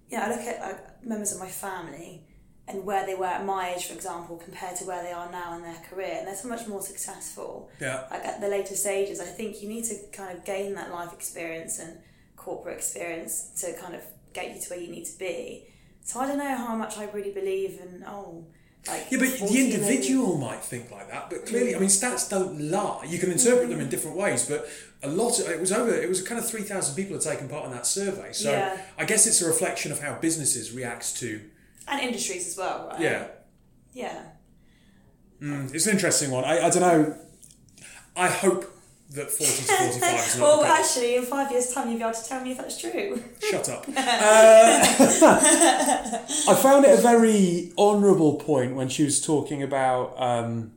[0.08, 2.24] you know, I look at like, members of my family
[2.68, 5.56] and where they were at my age, for example, compared to where they are now
[5.56, 7.68] in their career, and they're so much more successful.
[7.80, 8.04] yeah.
[8.08, 11.12] Like at the later stages, I think you need to kind of gain that life
[11.12, 11.98] experience and
[12.36, 15.66] corporate experience to kind of get you to where you need to be.
[16.04, 18.04] So I don't know how much I really believe in.
[18.06, 18.46] Oh,
[18.86, 22.28] like Yeah, but 40 the individual might think like that, but clearly, I mean, stats
[22.28, 23.04] don't lie.
[23.08, 24.68] You can interpret them in different ways, but
[25.02, 25.38] a lot.
[25.38, 25.94] Of, it was over.
[25.94, 28.32] It was kind of three thousand people had taken part in that survey.
[28.32, 28.80] So Yeah.
[28.98, 31.40] I guess it's a reflection of how businesses react to.
[31.88, 33.00] and industries as well, right?
[33.00, 33.26] Yeah,
[33.92, 34.22] Yeah.
[35.42, 36.44] Mm, it's an interesting one.
[36.44, 37.16] I, I don't know.
[38.14, 38.71] I hope
[39.14, 40.42] that forty to forty-five is not.
[40.42, 40.78] well, the case.
[40.96, 43.22] actually, in five years' time, you'll be able to tell me if that's true.
[43.40, 43.86] Shut up.
[43.96, 44.84] Uh,
[46.48, 50.72] I found it a very honourable point when she was talking about um,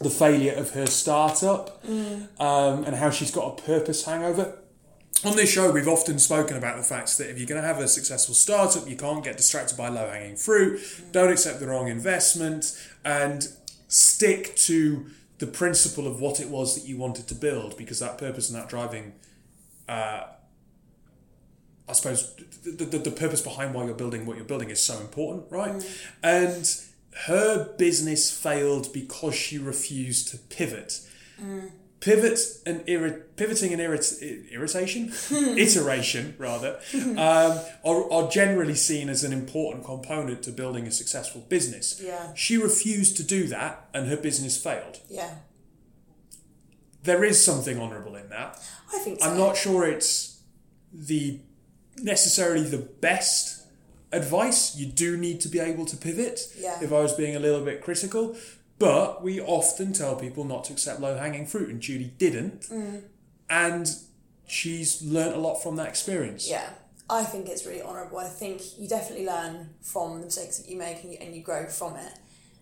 [0.00, 1.82] the failure of her startup
[2.38, 4.58] um, and how she's got a purpose hangover.
[5.24, 7.78] On this show, we've often spoken about the fact that if you're going to have
[7.78, 11.88] a successful startup, you can't get distracted by low hanging fruit, don't accept the wrong
[11.88, 13.48] investment, and
[13.88, 15.06] stick to
[15.38, 18.58] the principle of what it was that you wanted to build because that purpose and
[18.58, 19.12] that driving
[19.88, 20.24] uh,
[21.88, 25.00] I suppose the, the, the purpose behind why you're building what you're building is so
[25.00, 25.82] important, right?
[26.22, 26.70] And
[27.26, 31.00] her business failed because she refused to pivot.
[32.00, 35.12] Pivot and irri- pivoting and irrit- irritation,
[35.58, 41.44] iteration rather, um, are, are generally seen as an important component to building a successful
[41.48, 42.00] business.
[42.02, 42.32] Yeah.
[42.34, 45.00] She refused to do that, and her business failed.
[45.08, 45.34] Yeah.
[47.02, 48.60] There is something honourable in that.
[48.94, 49.28] I think so.
[49.28, 50.40] I'm not sure it's
[50.92, 51.40] the
[51.96, 53.66] necessarily the best
[54.12, 54.76] advice.
[54.76, 56.40] You do need to be able to pivot.
[56.56, 56.78] Yeah.
[56.82, 58.36] If I was being a little bit critical,
[58.78, 63.02] but we often tell people not to accept low hanging fruit, and Julie didn't, Mm.
[63.50, 63.88] and
[64.46, 66.48] she's learnt a lot from that experience.
[66.48, 66.70] Yeah.
[67.10, 68.18] I think it's really honourable.
[68.18, 71.42] I think you definitely learn from the mistakes that you make and you, and you
[71.42, 72.12] grow from it.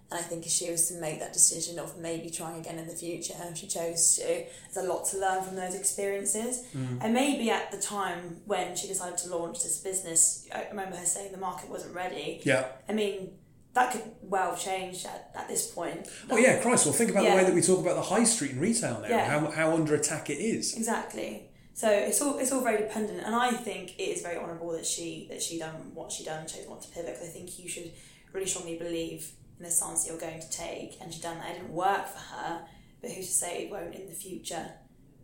[0.09, 2.87] And I think if she was to make that decision of maybe trying again in
[2.87, 6.63] the future, if she chose to, there's a lot to learn from those experiences.
[7.01, 11.05] And maybe at the time when she decided to launch this business, I remember her
[11.05, 12.41] saying the market wasn't ready.
[12.45, 12.67] Yeah.
[12.89, 13.31] I mean,
[13.77, 16.09] that could well change at, at this point.
[16.31, 16.87] Oh yeah, Christ!
[16.87, 17.31] Well, think about Yeah.
[17.33, 19.09] the way that we talk about the high street and retail now.
[19.09, 19.27] Yeah.
[19.29, 20.75] How, how under attack it is.
[20.75, 21.51] Exactly.
[21.75, 24.87] So it's all it's all very dependent, and I think it is very honourable that
[24.87, 27.15] she that she done what she done, chose not to pivot.
[27.15, 27.93] Because I think you should
[28.33, 31.51] really strongly believe in the stance that you're going to take, and she done that.
[31.51, 32.63] It didn't work for her,
[33.03, 34.71] but who's to say it won't in the future?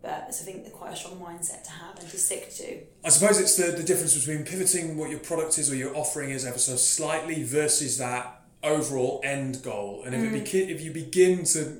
[0.03, 2.81] But it's I think quite a strong mindset to have and to stick to.
[3.03, 6.31] I suppose it's the, the difference between pivoting what your product is or your offering
[6.31, 10.03] is ever so slightly versus that overall end goal.
[10.05, 10.42] And if it mm.
[10.42, 11.77] beca- if you begin to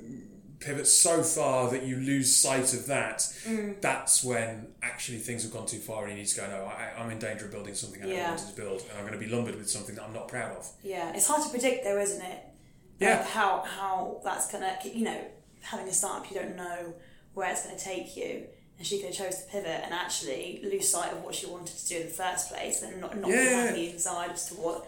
[0.61, 3.81] pivot so far that you lose sight of that, mm.
[3.81, 6.93] that's when actually things have gone too far and you need to go, no, I,
[6.99, 8.31] I'm in danger of building something I Yeah.
[8.31, 10.57] wanted to build and I'm going to be lumbered with something that I'm not proud
[10.57, 10.71] of.
[10.83, 12.45] Yeah, it's hard to predict though, isn't it?
[13.01, 13.19] Yeah.
[13.19, 15.21] Like how how that's gonna you know
[15.63, 16.95] having a startup you don't know
[17.35, 18.45] where it's gonna take you.
[18.79, 21.77] And she could have chose to pivot and actually lose sight of what she wanted
[21.77, 23.67] to do in the first place, and not not be Yeah.
[23.67, 24.87] happy inside as to what's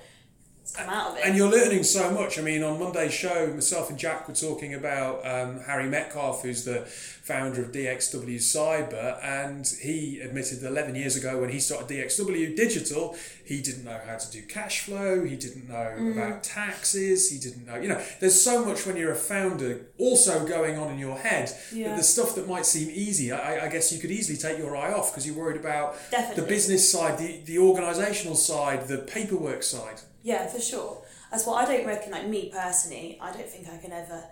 [0.73, 1.23] come out of it.
[1.27, 2.39] And you're learning so much.
[2.39, 6.65] I mean, on Monday's show, myself and Jack were talking about um, Harry Metcalfe, who's
[6.65, 11.89] the founder of DXW Cyber, and he admitted that 11 years ago when he started
[11.89, 17.31] DXW Digital, he didn't know how to do cash flow, he didn't know about taxes,
[17.31, 20.93] he didn't know, you know, there's so much when you're a founder also going on
[20.93, 21.97] in your head that Yeah.
[21.97, 24.93] the stuff that might seem easy, I, I guess you could easily take your eye
[24.93, 26.43] off because you're worried about Definitely.
[26.43, 30.01] the business side, the, the organisational side, the paperwork side.
[30.25, 31.03] Yeah, for sure.
[31.31, 32.11] That's what I don't reckon.
[32.11, 34.25] Like me personally, I don't think I can ever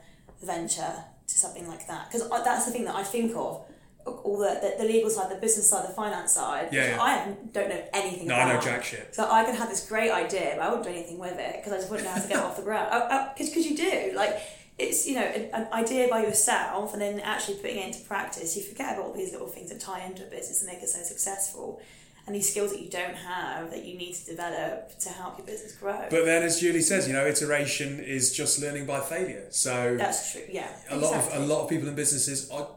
[0.42, 3.64] venture to something like that because that's the thing that I think of
[4.04, 6.70] all the, the, the legal side, the business side, the finance side.
[6.72, 7.02] Yeah, yeah.
[7.02, 8.44] I don't know anything about it.
[8.44, 9.14] No, I know jack shit.
[9.14, 11.72] So I could have this great idea, but I wouldn't do anything with it because
[11.72, 12.88] I just wouldn't know how to get off the ground.
[12.90, 14.40] Oh, oh, because you do like
[14.78, 18.56] it's you know an, an idea by yourself, and then actually putting it into practice,
[18.56, 20.88] you forget about all these little things that tie into a business and make it
[20.88, 21.80] so successful,
[22.26, 25.46] and these skills that you don't have that you need to develop to help your
[25.46, 26.06] business grow.
[26.10, 29.46] But then, as Julie says, you know, iteration is just learning by failure.
[29.50, 30.42] So That's true.
[30.50, 30.68] Yeah.
[30.90, 32.68] a lot of a lot of people in businesses are,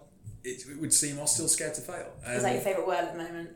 [0.43, 2.08] it, it would seem, are still scared to fail.
[2.27, 3.49] Is that your favourite word at the moment?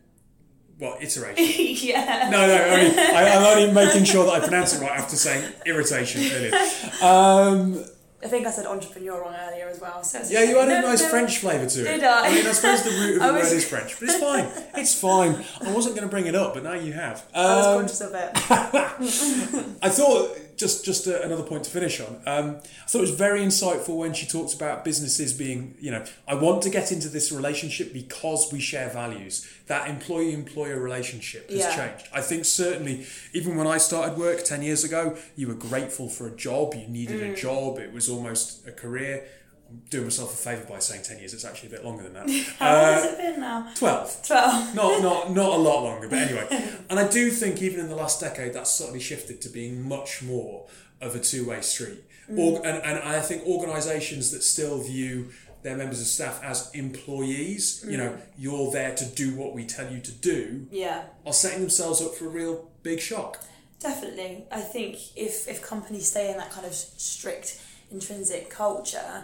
[0.79, 1.45] well, iteration.
[1.87, 2.29] yeah.
[2.31, 5.15] No, no, I mean, I, I'm only making sure that I pronounce it right after
[5.15, 6.51] saying irritation earlier.
[7.01, 7.85] Um,
[8.21, 10.03] I think I said entrepreneur wrong earlier as well.
[10.03, 11.07] So yeah, you added had a nice no.
[11.09, 11.83] French flavour to it.
[11.83, 12.29] Did I?
[12.35, 14.47] mean, I suppose the root of I the was- word is French, but it's fine.
[14.75, 15.45] It's fine.
[15.65, 17.25] I wasn't going to bring it up, but now you have.
[17.33, 18.31] I was Um, conscious of it.
[19.81, 22.21] I thought just just uh, another point to finish on.
[22.27, 26.03] Um, I thought it was very insightful when she talked about businesses being, you know,
[26.27, 29.47] I want to get into this relationship because we share values.
[29.67, 31.75] That employee employer relationship has Yeah.
[31.75, 32.07] changed.
[32.13, 36.27] I think certainly, even when I started work ten years ago, you were grateful for
[36.27, 36.75] a job.
[36.75, 37.33] You needed Mm.
[37.33, 37.79] a job.
[37.79, 39.23] It was almost a career.
[39.69, 41.33] I'm doing myself a favour by saying ten years.
[41.33, 42.29] It's actually a bit longer than that.
[42.59, 43.71] How long Uh, has it been now?
[43.75, 44.75] Twelve Twelve.
[44.75, 46.47] not not not a lot longer, but anyway.
[46.89, 50.21] And I do think even in the last decade, that's certainly shifted to being much
[50.23, 50.65] more
[51.01, 52.03] of a two way street.
[52.35, 55.29] Or, and, and I think organisations that still view
[55.63, 59.91] their members of staff as employees, you know, you're there to do what we tell
[59.91, 61.03] you to do, Yeah.
[61.25, 63.43] are setting themselves up for a real big shock.
[63.79, 64.45] Definitely.
[64.51, 67.59] I think if, if companies stay in that kind of strict
[67.91, 69.23] intrinsic culture,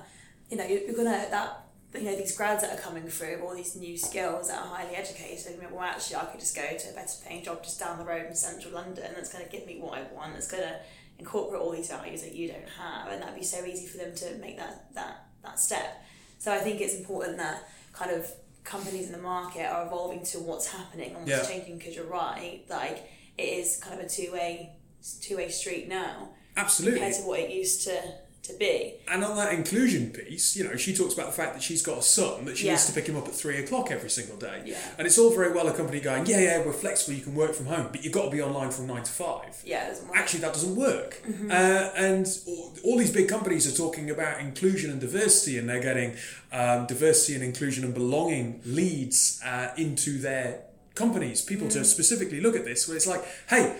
[0.49, 1.61] you know, you're, gonna that
[1.93, 4.95] you know these grads that are coming through, all these new skills that are highly
[4.95, 5.55] educated.
[5.57, 7.97] I mean, well, actually, I could just go to a better paying job just down
[7.97, 9.11] the road in central London.
[9.15, 10.33] That's going to give me what I want.
[10.33, 10.75] That's going to
[11.17, 14.13] incorporate all these values that you don't have, and that'd be so easy for them
[14.15, 16.03] to make that that that step.
[16.37, 18.29] So I think it's important that kind of
[18.63, 21.43] companies in the market are evolving to what's happening and what's Yeah.
[21.45, 21.77] changing.
[21.77, 24.71] Because you're right, like it is kind of a two way
[25.21, 26.99] two way street now Absolutely.
[26.99, 28.01] compared to what it used to
[28.47, 28.95] to be.
[29.07, 31.97] And on that inclusion piece, you know, she talks about the fact that she's got
[31.97, 34.63] a son that she needs to pick him up at three o'clock every single day.
[34.65, 34.77] Yeah.
[34.97, 37.53] And it's all very well a company going, yeah, yeah, we're flexible, you can work
[37.53, 39.61] from home, but you've got to be online from nine to five.
[39.65, 40.17] Yeah, it doesn't work.
[40.17, 41.21] Actually, that doesn't work.
[41.27, 41.51] Mm-hmm.
[41.51, 41.53] Uh,
[42.07, 46.15] and all, all these big companies are talking about inclusion and diversity, and they're getting
[46.51, 50.61] um, diversity and inclusion and belonging leads uh, into their
[50.93, 51.41] companies.
[51.41, 51.73] People Mm.
[51.73, 53.75] to specifically look at this, where it's like, hey,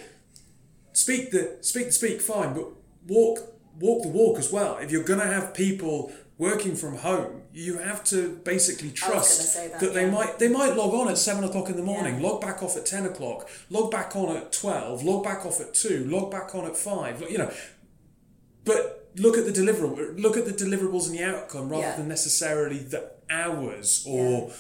[0.93, 2.65] speak the speak the speak, fine, but
[3.08, 3.39] walk
[3.79, 4.77] walk the walk as well.
[4.77, 8.99] If you're going to have people working from home, you have to basically I was
[9.01, 10.11] gonna trust say that, they yeah.
[10.11, 12.27] might they might log on at seven o'clock in the morning, Yeah.
[12.27, 15.73] log back off at ten o'clock, log back on at twelve, log back off at
[15.73, 17.23] two, log back on at five.
[17.29, 17.51] You know,
[18.65, 21.95] but look at the deliverable, look at the deliverables and the outcome rather Yeah.
[21.95, 24.51] than necessarily the hours or.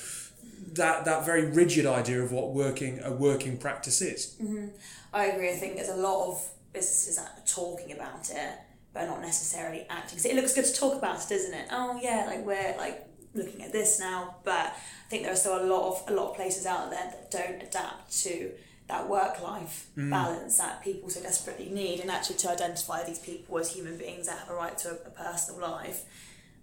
[0.73, 4.35] That, that very rigid idea of what working a working practice is.
[4.41, 4.67] Mm-hmm.
[5.13, 5.49] I agree.
[5.49, 8.49] I think there's a lot of businesses that are talking about it,
[8.95, 10.17] but not necessarily acting.
[10.17, 11.67] So it looks good to talk about it, doesn't it?
[11.69, 13.05] Oh yeah, like we're like
[13.35, 16.31] looking at this now, but I think there are still a lot of a lot
[16.31, 18.51] of places out there that don't adapt to
[18.87, 20.09] that work life mm.
[20.09, 24.27] balance that people so desperately need, and actually to identify these people as human beings
[24.27, 26.05] that have a right to a, a personal life.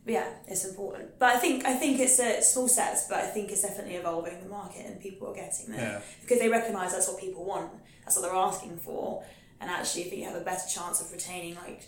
[0.05, 1.19] But yeah, it's important.
[1.19, 4.43] But I think I think it's a small steps, but I think it's definitely evolving
[4.43, 6.01] the market, and people are getting there Yeah.
[6.23, 7.71] because they recognise that's what people want.
[8.05, 9.23] That's what they're asking for.
[9.61, 11.83] And actually, I think you have a better chance of retaining like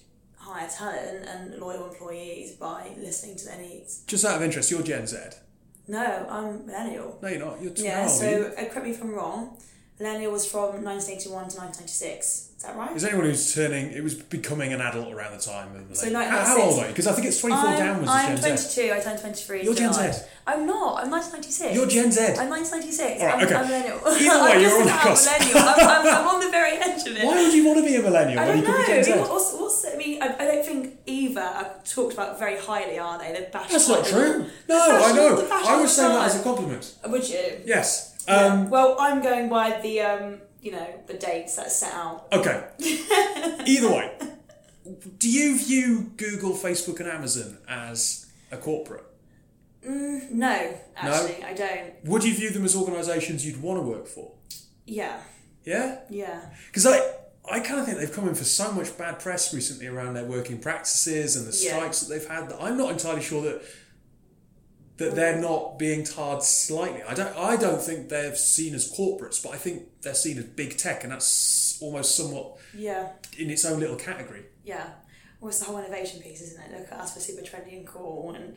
[0.44, 4.02] higher talent and loyal employees by listening to their needs.
[4.06, 5.16] Just out of interest, you're Gen Z.
[5.88, 7.18] No, I'm millennial.
[7.22, 7.60] No, you're not.
[7.60, 7.78] You're 12.
[7.80, 9.56] Yeah, so uh, correct me if I'm wrong.
[10.00, 12.50] Millennial was from 1981 to 1996.
[12.56, 12.96] Is that right?
[12.96, 16.12] Is anyone who's turning, it was becoming an adult around the time of the So
[16.12, 16.88] how, how old are you?
[16.88, 18.92] Because I think it's 24 I'm, downwards I'm Gen 22.
[18.92, 19.62] I turned 23.
[19.62, 20.10] You're Gen July.
[20.10, 20.22] Z.
[20.48, 21.04] I'm not.
[21.04, 21.76] I'm 1996.
[21.76, 22.20] You're Gen Z.
[22.42, 23.22] I'm 1996.
[23.22, 23.54] All right, I'm, okay.
[23.54, 23.98] I'm millennial.
[24.02, 25.30] Either way, I'm you're on the cusp.
[25.30, 27.24] I'm, I'm, I'm on the very edge of it.
[27.24, 28.86] Why would you want to be a millennial I when you don't could know.
[28.86, 29.12] be Gen Z?
[29.12, 30.33] I mean, what's, what's, I mean, I,
[31.36, 33.32] I don't think either are talked about very highly, are they?
[33.32, 34.46] They're bashed That's not true.
[34.68, 35.48] No, I know.
[35.52, 36.94] I the saying that as a compliment.
[37.06, 37.60] Would you?
[37.64, 38.24] Yes.
[38.28, 38.34] Yeah.
[38.34, 42.26] Um, well, I'm going by the, um, you know, the dates that's set out.
[42.32, 42.64] Okay.
[43.66, 44.12] Either way,
[45.18, 49.04] do you view Google, Facebook, and Amazon as a corporate?
[49.86, 52.04] Mm, no, actually, I don't.
[52.04, 54.32] Would you view them as organisations you'd want to work for?
[54.86, 55.20] Yeah,
[55.64, 55.98] Yeah?
[56.08, 56.40] yeah.
[56.68, 56.98] Because I,
[57.50, 60.24] I kind of think they've come in for so much bad press recently around their
[60.24, 61.76] working practices and the Yeah.
[61.76, 63.62] strikes that they've had that I'm not entirely sure that
[64.96, 67.02] that they're not being tarred slightly.
[67.02, 70.44] I don't I don't think they're seen as corporates, but I think they're seen as
[70.44, 74.44] big tech, and that's almost somewhat Yeah, in its own little category.
[74.64, 74.90] yeah.
[75.40, 76.78] Well, it's the whole innovation piece, isn't it?
[76.78, 78.56] Look at us, we're super trendy and cool, and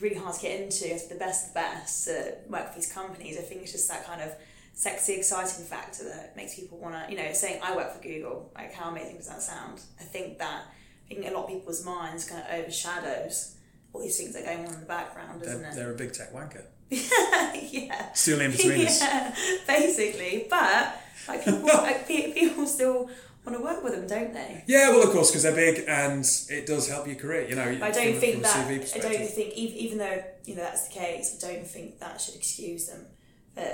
[0.00, 0.88] really hard to get into.
[0.90, 2.08] It's the best of the best
[2.48, 3.36] work for these companies.
[3.36, 4.30] I think it's just that kind of
[4.74, 8.50] sexy, exciting factor that makes people want to, you know, saying I work for Google.
[8.54, 9.80] Like, how amazing does that sound?
[10.00, 10.64] I think that
[11.10, 13.56] I think a lot of people's minds kind of overshadows
[13.92, 15.74] all these things that are going on in the background, isn't They're, it?
[15.74, 16.64] they're a big tech wanker.
[16.90, 18.12] yeah.
[18.12, 19.00] Still in between us.
[19.02, 19.34] yeah,
[19.66, 20.46] basically.
[20.48, 23.10] But like people, like, people still
[23.44, 24.64] want to work with them, don't they?
[24.66, 27.48] Yeah, well, of course, because they're big and it does help your career.
[27.48, 28.66] You know, But I don't think from that.
[28.66, 32.20] I don't think even, even though you know that's the case, I don't think that
[32.20, 33.06] should excuse them
[33.54, 33.66] for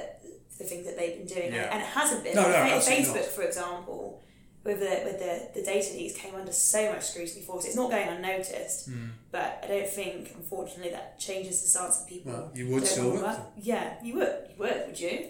[0.58, 1.72] the things that they've been doing, Yeah.
[1.72, 2.34] and, it hasn't been.
[2.34, 3.24] No, no, absolutely Facebook, not.
[3.26, 4.22] for example,
[4.64, 7.60] with the with the the data leaks came under so much scrutiny for.
[7.60, 8.86] So it's not going unnoticed.
[8.86, 9.06] Hmm.
[9.30, 12.32] But I don't think, unfortunately, that changes the stance of people.
[12.32, 13.38] Well, you would still work.
[13.56, 14.34] Yeah, you would.
[14.50, 15.28] You would, would you?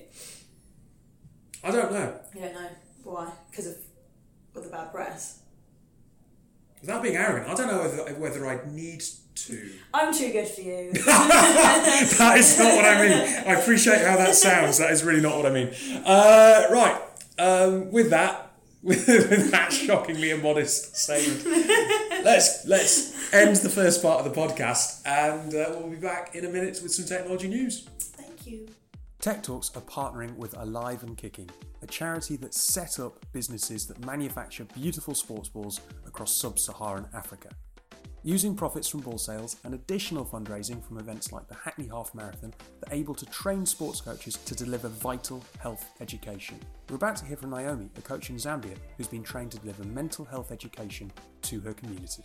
[1.63, 2.19] I don't know.
[2.35, 2.69] You don't know
[3.05, 3.31] why?
[3.51, 3.77] Because of
[4.57, 5.41] all the bad press.
[6.81, 9.03] Without being arrogant, I don't know whether, whether I need
[9.47, 9.71] to.
[9.95, 10.93] I'm too good for you.
[10.93, 13.13] that is not what I mean.
[13.47, 14.79] I appreciate how that sounds.
[14.79, 15.71] That is really not what I mean.
[16.05, 17.01] Uh, right.
[17.39, 21.45] Um, with that, with that shockingly immodest statement,
[22.25, 26.45] let's let's end the first part of the podcast, and uh, we'll be back in
[26.45, 27.89] a minute with some technology news.
[27.99, 28.69] Thank you.
[29.21, 31.51] Tech Talks are partnering with Alive and Kicking,
[31.83, 37.49] a charity that set up businesses that manufacture beautiful sports balls across sub Saharan Africa.
[38.25, 42.53] Using profits from ball sales and additional fundraising from events like the Hackney Half Marathon,
[42.81, 46.59] they're able to train sports coaches to deliver vital health education.
[46.91, 49.85] We're about to hear from Naomi, a coach in Zambia who's been trained to deliver
[49.85, 51.13] mental health education
[51.43, 52.25] to her community.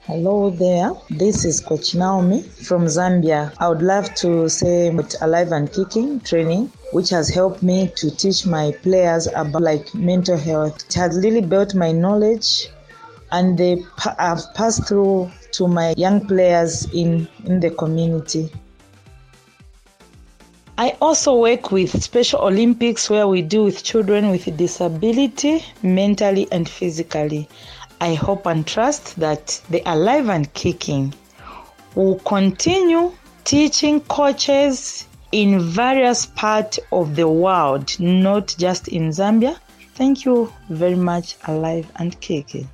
[0.00, 3.54] Hello there, this is Coach Naomi from Zambia.
[3.58, 8.10] I would love to say with Alive and Kicking training, which has helped me to
[8.16, 10.86] teach my players about like mental health.
[10.86, 12.68] It has really built my knowledge
[13.34, 18.48] and they have passed through to my young players in, in the community.
[20.78, 26.68] I also work with Special Olympics where we deal with children with disability, mentally and
[26.68, 27.48] physically.
[28.00, 31.12] I hope and trust that the Alive and Kicking
[31.96, 33.12] will continue
[33.42, 39.58] teaching coaches in various parts of the world, not just in Zambia.
[39.94, 42.68] Thank you very much, Alive and Kicking.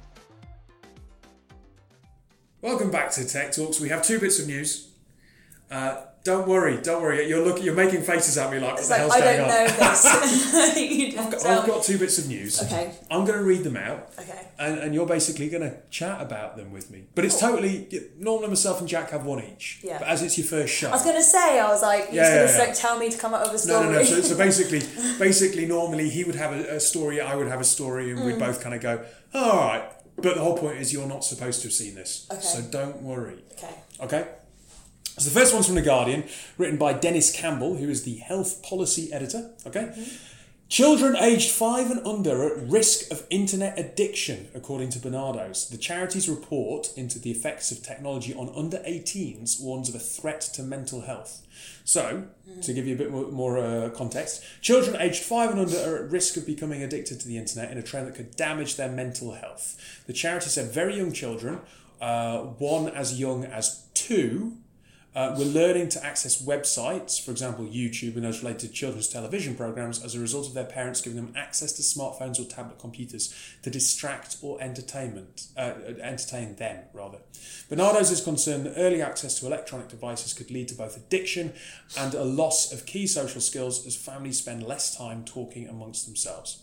[2.63, 3.81] Welcome back to Tech Talks.
[3.81, 4.89] We have two bits of news.
[5.71, 7.27] Uh, don't worry, don't worry.
[7.27, 9.37] You're looking, you're making faces at me like, what It's the like hell's I going
[9.39, 9.57] don't on?
[9.57, 10.77] know this.
[11.15, 12.63] you I've, got, I've got two bits of news.
[12.63, 12.93] Okay.
[13.11, 14.47] I'm going to read them out, Okay.
[14.59, 17.05] and, and you're basically going to chat about them with me.
[17.15, 17.89] But it's totally
[18.19, 19.81] normally myself and Jack have one each.
[19.83, 19.99] Yeah.
[19.99, 22.43] But as it's your first show, I was gonna say, I was like, you're Yeah,
[22.43, 22.67] just yeah, gonna yeah.
[22.69, 23.87] like, tell me to come up with a story.
[23.87, 23.99] no, no.
[24.01, 24.05] no.
[24.05, 24.81] So, so basically,
[25.19, 28.35] basically, normally he would have a, a story, I would have a story, and we'd
[28.35, 28.41] Mm.
[28.41, 29.03] both kind of go,
[29.33, 29.91] "Oh, "All right."
[30.23, 32.41] But the whole point is, you're not supposed to have seen this, Okay.
[32.41, 33.43] so don't worry.
[33.53, 33.75] okay.
[34.01, 34.29] Okay.
[35.19, 36.25] So the first one's from The Guardian,
[36.57, 39.51] written by Dennis Campbell, who is the health policy editor.
[39.67, 39.81] Okay.
[39.81, 40.17] Mm-hmm.
[40.69, 45.69] Children aged five and under are at risk of internet addiction, according to Barnardo's.
[45.69, 50.41] The charity's report into the effects of technology on under 18s warns of a threat
[50.55, 51.43] to mental health.
[51.91, 52.23] So,
[52.63, 56.05] to give you a bit more, more uh, context, children aged five and under are
[56.05, 58.89] at risk of becoming addicted to the internet in a trend that could damage their
[58.89, 59.77] mental health.
[60.07, 61.59] The charity said very young children,
[62.01, 64.59] uh, one as young as two,
[65.15, 70.05] uh, we're learning to access websites, for example, YouTube and those related children's television programs,
[70.05, 73.71] as a result of their parents giving them access to smartphones or tablet computers to
[73.71, 77.19] distract or entertainment, uh, entertain them rather.
[77.69, 81.53] Barnardo's is concerned that early access to electronic devices could lead to both addiction
[81.99, 86.63] and a loss of key social skills as families spend less time talking amongst themselves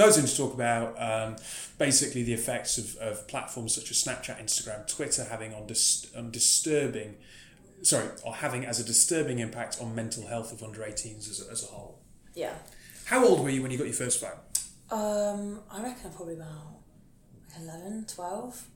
[0.00, 1.36] goes in to talk about um,
[1.78, 6.30] basically the effects of, of platforms such as Snapchat, Instagram, Twitter having on, dis- on
[6.30, 7.16] disturbing,
[7.82, 11.52] sorry, or having as a disturbing impact on mental health of under 18s as a,
[11.52, 12.00] as a whole.
[12.34, 12.54] Yeah.
[13.04, 14.38] How old were you when you got your first phone?
[14.90, 16.78] Um, I reckon I'm probably about
[17.50, 18.68] like 11, 12.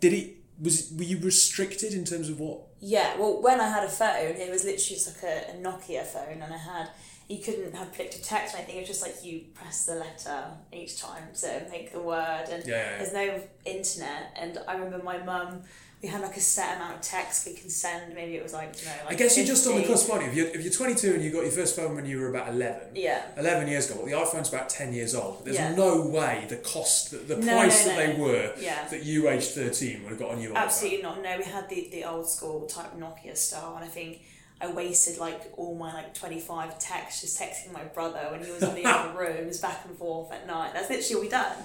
[0.00, 2.60] Did it was were you restricted in terms of what?
[2.80, 6.04] Yeah, well, when I had a phone, it was literally just like a, a Nokia
[6.04, 6.90] phone, and I had
[7.28, 8.76] you couldn't have click a text or anything.
[8.76, 12.66] It was just like you press the letter each time to make the word, and
[12.66, 12.98] Yeah, yeah, yeah.
[12.98, 14.36] there's no internet.
[14.36, 15.62] And I remember my mum.
[16.02, 18.14] We had like a set amount of text we can send.
[18.14, 18.92] Maybe it was like you know.
[19.06, 19.92] Like I guess you're just on the 50.
[19.94, 20.28] cusp, aren't you?
[20.32, 22.48] If you're, if you're 22 and you got your first phone when you were about
[22.50, 23.22] 11, Yeah.
[23.38, 25.46] 11 years ago, well, the iPhone's about 10 years old.
[25.46, 28.52] There's no way the cost, the, the No, price no, that they were,
[28.90, 30.52] that you aged 13 would have got on you.
[30.54, 31.22] Absolutely not.
[31.22, 34.20] No, we had the, the old school type Nokia style, and I think
[34.60, 38.50] I wasted like all my like twenty five texts just texting my brother when he
[38.50, 40.72] was in the other room, just back and forth at night.
[40.72, 41.56] That's literally all we done.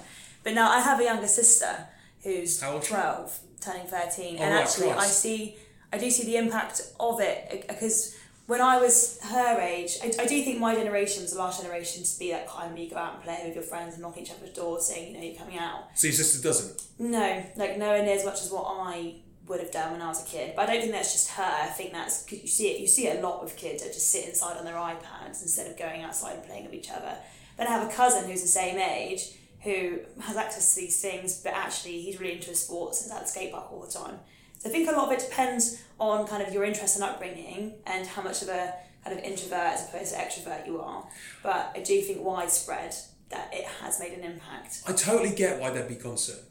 [0.42, 1.86] But now I have a younger sister
[2.22, 4.36] who's How old 12, turning 13.
[4.38, 5.56] Oh, and right, actually, I see,
[5.92, 8.16] I do see the impact of it uh, because
[8.46, 12.02] when I was her age, I, I do think my generation was the last generation
[12.02, 14.18] to be that kind where you go out and play with your friends and knock
[14.18, 15.84] each other's doors saying, you know, you're coming out.
[15.94, 16.82] So your sister doesn't.
[16.98, 19.14] No, like nowhere near as much as what I
[19.50, 20.54] would have done when I was a kid.
[20.56, 21.42] But I don't think that's just her.
[21.42, 22.80] I think that's because you see it.
[22.80, 25.70] You see it a lot with kids that just sit inside on their iPads instead
[25.70, 27.16] of going outside and playing with each other.
[27.58, 29.32] Then I have a cousin who's the same age
[29.62, 33.24] who has access to these things, but actually he's really into sports and is at
[33.24, 34.18] the skate park all the time.
[34.58, 37.74] So I think a lot of it depends on kind of your interest and upbringing
[37.86, 38.74] and how much of a
[39.04, 41.04] kind of introvert as opposed to extrovert you are.
[41.42, 42.94] But I do think widespread
[43.30, 44.82] that it has made an impact.
[44.86, 46.44] I totally get why there'd be concern.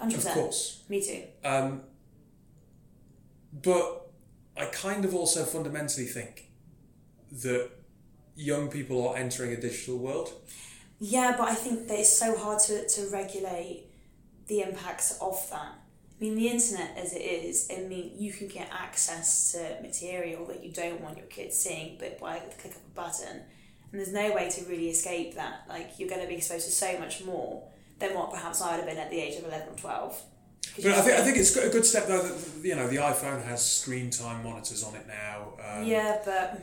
[0.00, 0.14] 100%.
[0.16, 0.82] Of course.
[0.88, 1.22] Me too.
[1.44, 1.82] Um,
[3.52, 4.10] but
[4.56, 6.50] I kind of also fundamentally think
[7.42, 7.70] that
[8.34, 10.32] young people are entering a digital world.
[10.98, 13.86] Yeah, but I think that it's so hard to, to regulate
[14.46, 15.72] the impacts of that.
[16.20, 20.44] I mean, the internet as it is, I mean, you can get access to material
[20.46, 23.40] that you don't want your kids seeing, but by the click of a button.
[23.90, 25.64] And there's no way to really escape that.
[25.68, 27.66] Like, you're going to be exposed to so much more
[27.98, 30.22] than what perhaps I would have been at the age of 11 or 12.
[30.76, 33.44] But I think, I think it's a good step though that you know the iPhone
[33.44, 35.54] has screen time monitors on it now.
[35.64, 36.60] Um, Yeah, but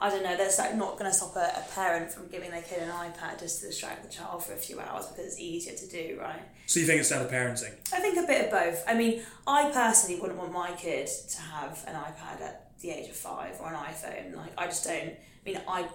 [0.00, 0.36] I don't know.
[0.36, 3.40] That's like not going to stop a, a parent from giving their kid an iPad
[3.40, 6.42] just to distract the child for a few hours because it's easier to do, right?
[6.66, 7.72] So you think it's down to parenting?
[7.92, 8.84] I think a bit of both.
[8.86, 13.08] I mean, I personally wouldn't want my kid to have an iPad at the age
[13.08, 14.36] of five or an iPhone.
[14.36, 15.08] Like, I just don't.
[15.12, 15.88] I mean, I,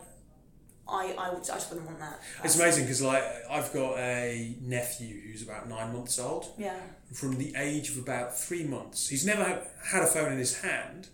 [0.92, 2.20] I, I, would, I just wouldn't want that.
[2.44, 6.48] It's amazing because like I've got a nephew who's about nine months old.
[6.58, 6.76] Yeah.
[7.14, 10.62] From the age of about three months, he's never had- had a phone in his
[10.62, 11.08] hand.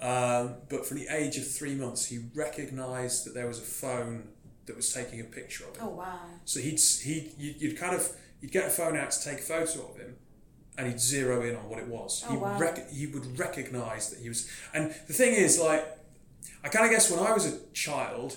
[0.00, 4.28] Um, but from the age of three months, he recognised that there was a phone
[4.66, 5.86] that was taking a picture of him.
[5.86, 6.18] Oh wow.
[6.44, 8.08] So he'd he you'd, you'd kind of
[8.40, 10.16] you'd get a phone out to take a photo of him,
[10.76, 12.22] and he'd zero in on what it was.
[12.28, 12.58] Oh, he, wow.
[12.58, 14.50] rec- he would recognise that he was.
[14.74, 15.86] And the thing is, like,
[16.62, 18.36] I kind of guess when I was a child,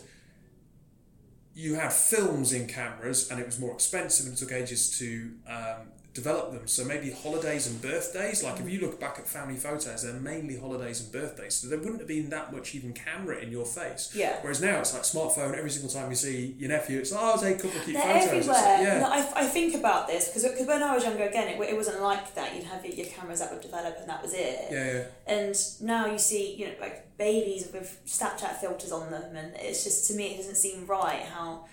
[1.53, 5.31] you had films in cameras, and it was more expensive, and it took ages to
[5.47, 5.87] um,
[6.19, 6.67] develop them.
[6.67, 8.43] So maybe holidays and birthdays.
[8.43, 11.55] Like if you look back at family photos, they're mainly holidays and birthdays.
[11.55, 14.11] So there wouldn't have been that much even camera in your face.
[14.13, 14.37] Yeah.
[14.41, 15.57] Whereas now it's like smartphone.
[15.57, 17.85] Every single time you see your nephew, it's like, oh, I'll take a couple of
[17.85, 18.47] cute They're photos.
[18.47, 18.55] Everywhere.
[18.55, 18.99] like, yeah.
[18.99, 22.01] No, I, I think about this because when I was younger, again, it, it wasn't
[22.01, 22.55] like that.
[22.55, 24.67] You'd have your, your cameras that would develop, and that was it.
[24.71, 25.03] yeah, yeah.
[25.27, 29.83] And now you see, you know, like babies with Snapchat filters on them, and it's
[29.83, 31.65] just to me, it doesn't seem right how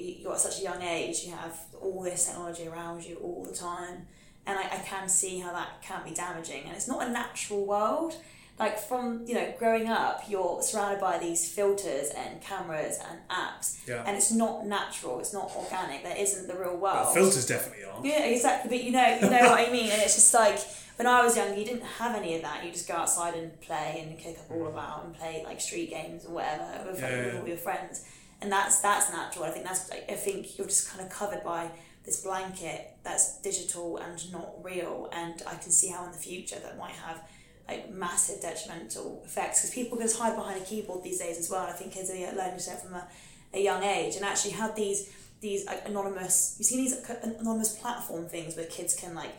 [0.00, 3.54] you're at such a young age, you have all this technology around you all the
[3.56, 4.06] time,
[4.46, 6.64] and I, I can see how that can be damaging.
[6.66, 8.14] And it's not a natural world.
[8.58, 13.78] Like from you know growing up, you're surrounded by these filters and cameras and apps,
[13.88, 14.04] Yeah.
[14.06, 15.18] and it's not natural.
[15.20, 16.02] It's not organic.
[16.02, 16.82] That isn't the real world.
[16.82, 18.00] Well, filters definitely are.
[18.04, 18.68] Yeah, exactly.
[18.76, 19.90] But you know, you know what I mean.
[19.90, 20.58] And it's just like
[20.96, 22.62] when I was younger, you didn't have any of that.
[22.62, 25.88] You just go outside and play and kick a ball about and play like street
[25.88, 28.04] games or whatever with, Yeah, with all your friends.
[28.42, 29.44] And that's that's natural.
[29.44, 31.70] I think that's I think you're just kind of covered by
[32.04, 35.10] this blanket that's digital and not real.
[35.12, 37.22] And I can see how in the future that might have
[37.68, 41.50] like massive detrimental effects because people can just hide behind a keyboard these days as
[41.50, 41.66] well.
[41.66, 43.06] I think kids are learning to from a,
[43.54, 46.56] a young age and actually have these these like, anonymous.
[46.58, 49.32] You've seen these anonymous platform things where kids can like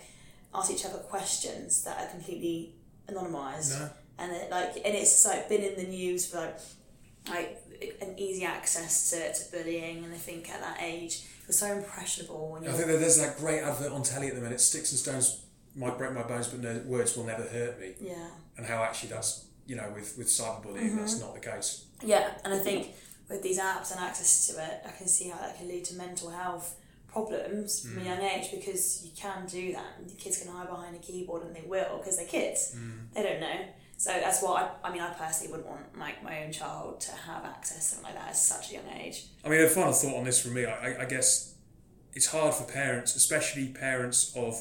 [0.53, 2.73] ask each other questions that are completely
[3.09, 3.89] anonymized, No.
[4.19, 6.59] and it, like and it's like been in the news for like
[7.29, 7.57] like
[8.01, 10.03] an easy access to, to bullying.
[10.03, 13.17] And I think at that age you're so impressionable when I you're think that there's
[13.19, 14.61] that great advert on telly at the minute.
[14.61, 15.43] Sticks and stones
[15.75, 17.93] might break my bones, but no words will never hurt me.
[18.01, 18.27] yeah.
[18.57, 21.25] And how actually that's you know with with cyberbullying that's Mm-hmm.
[21.25, 21.85] not the case.
[22.03, 22.89] Yeah, and I think
[23.29, 25.95] with these apps and access to it, I can see how that can lead to
[25.95, 26.75] mental health
[27.07, 30.07] problems from a young age because you can do that.
[30.07, 32.75] The kids can hide behind a keyboard and they will because they're kids.
[33.13, 33.65] They don't know.
[34.01, 34.99] So that's what I, I mean.
[34.99, 38.29] I personally wouldn't want like my own child to have access to something like that
[38.29, 39.25] at such a young age.
[39.45, 40.65] I mean, a final thought on this from me.
[40.65, 41.53] I, I- guess
[42.11, 44.59] it's hard for parents, especially parents of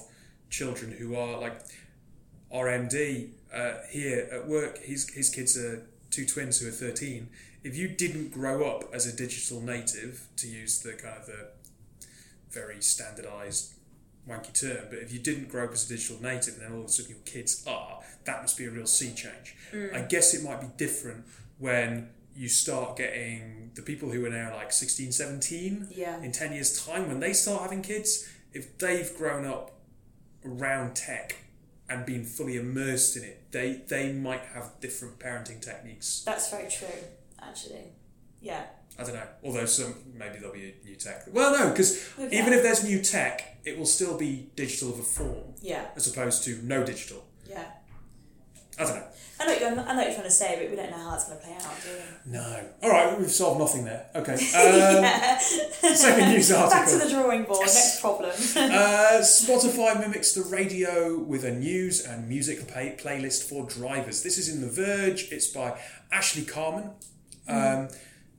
[0.51, 1.59] children who are like
[2.53, 4.77] our MD uh, here at work.
[4.85, 7.31] His his kids are two twins who are thirteen.
[7.65, 11.49] If you didn't grow up as a digital native, to use the kind of the
[12.51, 13.73] very standardized
[14.31, 16.81] wanky term, but if you didn't grow up as a digital native and then all
[16.81, 19.57] of a sudden your kids are, that must be a real sea change.
[19.73, 19.95] Mm.
[19.95, 21.25] I guess it might be different
[21.59, 26.23] when you start getting the people who are now like 16, 17 Yeah.
[26.23, 29.73] in 10 years' time, when they start having kids, if they've grown up
[30.45, 31.37] around tech
[31.89, 36.23] and been fully immersed in it, they, they might have different parenting techniques.
[36.25, 36.89] That's very true,
[37.43, 37.93] actually.
[38.41, 38.65] Yeah.
[39.01, 39.27] I don't know.
[39.45, 41.25] Although some maybe there'll be a new tech.
[41.33, 42.39] Well, no, because Okay.
[42.39, 45.87] even if there's new tech, it will still be digital of a form Yeah.
[45.97, 47.25] as opposed to no digital.
[47.49, 47.65] Yeah.
[48.79, 49.07] I don't know.
[49.39, 50.99] I know, what you're, I know what you're trying to say, but we don't know
[50.99, 51.89] how it's going to play out, do
[52.27, 52.33] we?
[52.33, 52.65] No.
[52.83, 54.07] All right, we've solved nothing there.
[54.15, 54.33] Okay.
[54.55, 56.79] Um, Second news article.
[56.79, 57.61] Back to the drawing board.
[57.61, 58.31] Next problem.
[58.57, 64.23] Uh, Spotify mimics the radio with a news and music play- playlist for drivers.
[64.23, 65.31] This is in The Verge.
[65.33, 65.79] It's by
[66.13, 66.91] Ashley Carman.
[67.49, 67.89] Um,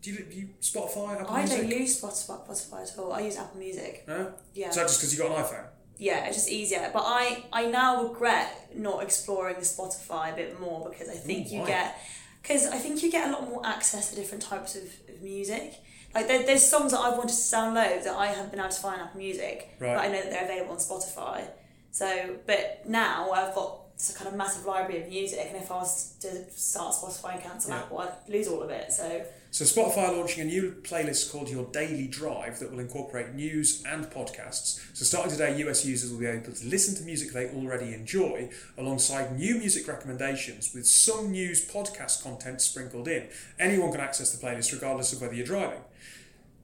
[0.01, 1.19] do, you, do you Spotify?
[1.21, 1.57] Apple I Music?
[1.61, 3.13] don't use Spotify, Spotify at all.
[3.13, 4.03] I use Apple Music.
[4.07, 4.69] Yeah.
[4.69, 5.65] Is that just because you got an iPhone?
[5.97, 6.89] yeah, it's just easier.
[6.91, 11.47] But I, I now regret not exploring the Spotify a bit more because I think
[11.47, 11.67] Ooh, you why?
[11.67, 11.99] get
[12.41, 15.75] because I think you get a lot more access to different types of, of music.
[16.15, 18.81] Like there, there's songs that I've wanted to download that I haven't been able to
[18.81, 19.95] find on Apple Music, Right.
[19.95, 21.45] but I know that they're available on Spotify.
[21.91, 25.75] So, but now I've got this kind of massive library of music, and if I
[25.75, 27.77] was to start Spotify and cancel Yeah.
[27.81, 28.91] Apple, I'd lose all of it.
[28.91, 29.23] So
[29.53, 33.83] So Spotify are launching a new playlist called Your Daily Drive that will incorporate news
[33.85, 34.79] and podcasts.
[34.95, 38.49] So starting today, US users will be able to listen to music they already enjoy
[38.77, 43.27] alongside new music recommendations with some news podcast content sprinkled in.
[43.59, 45.81] Anyone can access the playlist regardless of whether you're driving.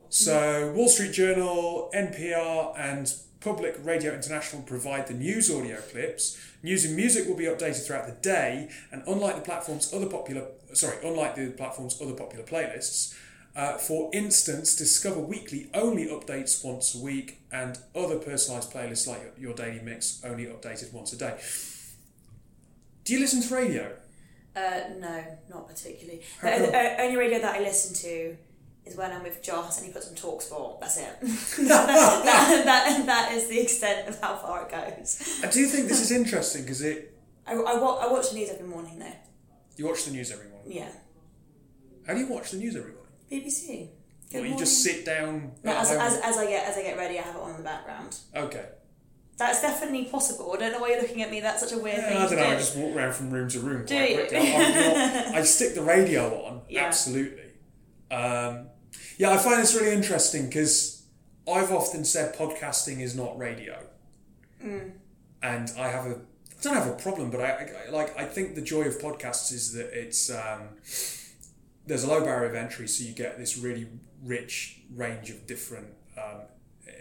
[0.07, 0.77] So mm-hmm.
[0.77, 6.39] Wall Street Journal, NPR and Public Radio International provide the news audio clips.
[6.63, 10.47] News and music will be updated throughout the day, and unlike the platform's other popular,
[10.73, 13.15] sorry, unlike the platform's other popular playlists,
[13.55, 19.33] uh, for instance, Discover Weekly only updates once a week, and other personalised playlists like
[19.39, 21.39] your, Daily Mix only updated once a day.
[23.03, 23.95] Do you listen to radio?
[24.55, 26.21] Uh, no, not particularly.
[26.41, 28.37] The, the only radio that I listen to
[28.85, 30.79] is when I'm with Joss and he puts on Talk Sport.
[30.79, 31.09] That's it.
[31.21, 35.41] that, that, that, that is the extent of how far it goes.
[35.43, 37.13] I do think this is interesting because it.
[37.47, 39.13] I, I, wa- I watch the news every morning though.
[39.77, 40.71] You watch the news every morning.
[40.71, 40.89] Yeah.
[42.05, 43.11] How do you watch the news every morning?
[43.31, 43.89] BBC.
[44.31, 45.51] Good Well, you just sit down.
[45.63, 45.99] No, at as, home?
[45.99, 48.17] as, as I get as I get ready, I have it on in the background.
[48.35, 48.65] okay.
[49.37, 50.51] That's definitely possible.
[50.53, 51.41] I don't know why you're looking at me.
[51.41, 52.49] That's such a weird Yeah, thing I to don't know.
[52.49, 52.55] do.
[52.55, 54.15] I just walk around from room to room Do quite you?
[54.17, 54.37] quickly.
[54.39, 56.61] I'm not- I stick the radio on.
[56.67, 56.85] Yeah.
[56.85, 57.43] Absolutely.
[58.09, 58.69] Um,
[59.19, 60.96] yeah, I find this really interesting because
[61.49, 63.85] I've often said podcasting is not radio,
[64.63, 64.91] Mm.
[65.43, 66.15] and I have a
[66.59, 69.51] I don't have a problem, but I, I like I think the joy of podcasts
[69.53, 70.69] is that it's um,
[71.85, 73.87] there's a low barrier of entry, so you get this really
[74.23, 75.87] rich range of different
[76.17, 76.41] um,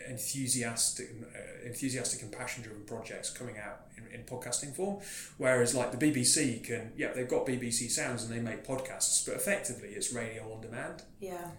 [0.09, 5.01] enthusiastic, uh, enthusiastic and passion-driven projects coming out in, in podcasting form.
[5.39, 9.35] Whereas, like the BBC can, yeah, they've got BBC Sounds and they make podcasts, but
[9.35, 11.03] effectively it's radio on demand.
[11.21, 11.51] Yeah.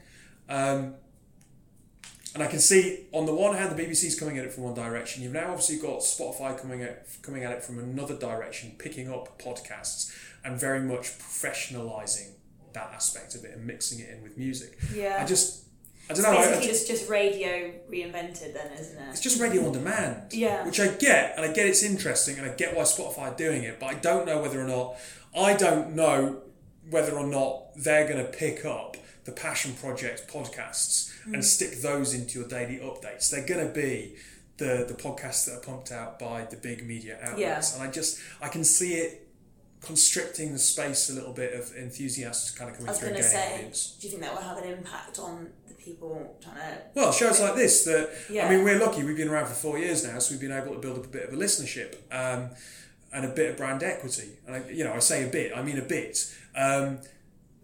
[0.47, 0.93] Um,
[2.37, 4.75] and I can see on the one hand the BBC's coming at it from one
[4.75, 5.23] direction.
[5.23, 9.41] You've now obviously got Spotify coming at coming at it from another direction, picking up
[9.41, 10.15] podcasts
[10.45, 12.33] and very much professionalizing
[12.73, 14.77] that aspect of it and mixing it in with music.
[14.93, 15.17] Yeah.
[15.19, 15.63] I just
[16.09, 16.29] I don't know.
[16.29, 19.09] I- I basically just- just, just radio reinvented then, isn't it?
[19.09, 20.31] it's just radio on demand.
[20.31, 20.63] Yeah.
[20.65, 23.63] Which I get, and I get it's interesting, and I get why Spotify are doing
[23.63, 24.95] it, but I don't know whether or not,
[25.35, 26.43] I don't know
[26.89, 28.95] whether or not they're going to pick up
[29.27, 31.33] the Passion Project podcasts Mm.
[31.35, 33.29] and stick those into your daily updates.
[33.29, 34.15] They're going to be
[34.57, 37.73] the, the podcasts that are pumped out by the big media outlets.
[37.75, 39.27] And I just, I can see it
[39.81, 43.37] constricting the space a little bit of enthusiasts kind of coming I coming was through
[43.37, 43.97] going to say, audience.
[43.99, 46.77] do you think that will have an impact on the people trying to?
[46.95, 48.47] Well, shows like this that Yeah.
[48.47, 49.03] I mean, we're lucky.
[49.03, 51.09] We've been around for four years now, so we've been able to build up a
[51.09, 52.49] bit of a listenership um,
[53.13, 54.29] and a bit of brand equity.
[54.47, 56.17] And I, you know, I say a bit, I mean a bit.
[56.55, 56.99] Um,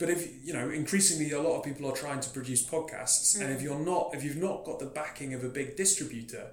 [0.03, 3.53] but if you know, increasingly, a lot of people are trying to produce podcasts, and
[3.53, 6.47] if you're not, if you've not got the backing of a big distributor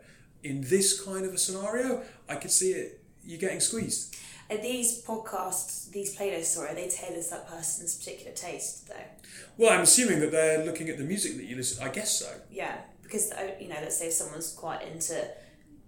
[0.45, 4.15] in this kind of a scenario, I could see it You're getting squeezed.
[4.51, 8.95] Are these podcasts, these playlists, sorry, are they tailored to that person's particular taste though?
[9.57, 11.85] Well, I'm assuming that they're looking at the music that you listen.
[11.85, 12.33] I guess so.
[12.53, 15.27] Yeah, because uh, you know, let's say if someone's quite into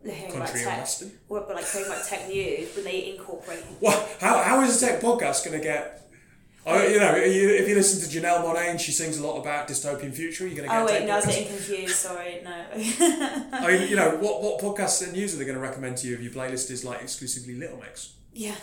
[0.05, 3.63] hearing about Country and tech, or but like hearing about tech news, when they incorporate.
[3.81, 6.01] Well, how, how is a tech podcast going to get?
[6.65, 9.41] Oh, you know, you, if you listen to Janelle Monae and she sings a lot
[9.41, 11.97] about dystopian future, you're going to get Oh wait, no, I was getting confused.
[11.97, 12.51] Sorry, no.
[13.53, 16.07] I mean, you know, what, what podcasts and news are they going to recommend to
[16.07, 18.15] you if your playlist is like exclusively Little Mix?
[18.33, 18.55] yeah.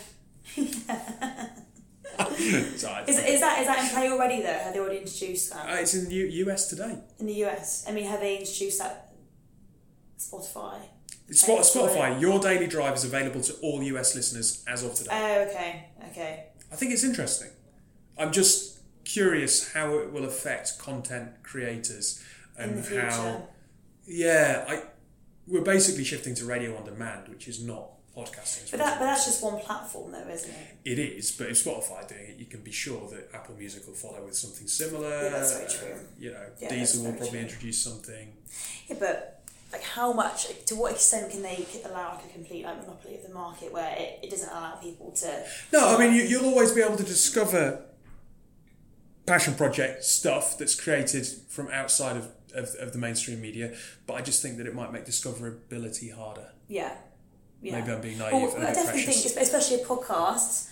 [2.76, 3.04] Sorry.
[3.06, 4.48] Is, is that is that in play already though?
[4.52, 6.98] Have they already introduced that Uh, it's in the U- US today.
[7.18, 7.84] in the US?
[7.88, 9.12] I mean, have they introduced that
[10.18, 10.78] Spotify?
[11.30, 15.10] Spot, Spotify, your daily drive is available to all US listeners as of today.
[15.12, 16.44] Oh, okay, okay.
[16.72, 17.48] I think it's interesting.
[18.20, 22.22] I'm just curious how it will affect content creators
[22.56, 23.48] and how.
[24.06, 24.82] Yeah, I
[25.46, 28.70] we're basically shifting to radio on demand, which is not podcasting.
[28.70, 30.76] But that, but that's just one platform, though, isn't it?
[30.84, 33.94] It is, but if Spotify doing it, you can be sure that Apple Music will
[33.94, 35.08] follow with something similar.
[35.08, 36.00] Yeah, that's very true.
[36.00, 37.38] Uh, you know, Yeah, Deezer will probably true.
[37.40, 38.32] introduce something.
[38.88, 39.42] Yeah, but
[39.72, 40.46] like, how much?
[40.66, 43.94] To what extent can they allow like a complete like monopoly of the market where
[43.96, 45.44] it, it doesn't allow people to?
[45.72, 47.82] No, I mean you, you'll always be able to discover
[49.30, 53.72] passion project stuff that's created from outside of, of, of the mainstream media,
[54.06, 56.48] but I just think that it might make discoverability harder.
[56.66, 56.92] Yeah.
[57.62, 57.78] Yeah.
[57.78, 59.32] Maybe I'm being naive Well, I definitely precious.
[59.32, 60.70] think, especially a podcast,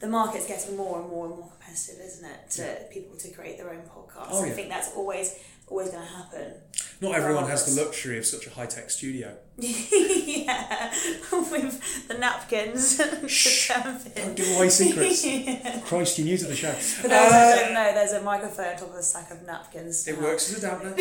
[0.00, 2.50] the market's getting more and more and more competitive, isn't it?
[2.52, 4.28] To people to create their own podcasts.
[4.30, 5.38] Oh, I think that's always
[5.70, 6.54] always going to happen.
[7.00, 9.36] Not everyone has the luxury of such a high tech studio.
[9.56, 10.92] yeah,
[11.32, 12.96] with the napkins.
[13.28, 14.16] serve it.
[14.16, 15.22] Don't give away secrets.
[15.88, 16.72] Christ, you're new to the show.
[16.72, 20.08] For those that don't know, there's a microphone on top of a stack of napkins.
[20.08, 20.96] It works as a dampener.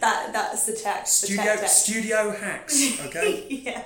[0.00, 1.04] That that's the tech.
[1.04, 3.00] The Studio tech studio hacks.
[3.06, 3.46] Okay.
[3.48, 3.84] yeah.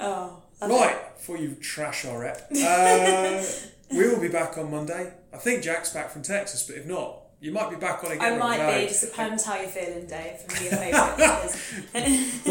[0.00, 0.42] Oh.
[0.62, 2.48] right before you trash our rep.
[2.50, 3.42] Uh,
[3.90, 5.12] we will be back on Monday.
[5.32, 8.34] I think Jack's back from Texas, but if not, you might be back on again.
[8.34, 8.86] I might be.
[8.86, 10.38] Just depends how you're feeling, Dave.
[10.42, 11.50] From your favourite.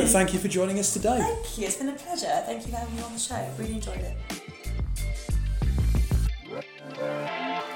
[0.09, 1.17] thank you for joining us today.
[1.17, 1.65] Thank you.
[1.65, 2.43] It's been a pleasure.
[2.45, 3.49] Thank you for having me on the show.
[3.57, 3.99] Really enjoyed
[6.99, 7.67] it.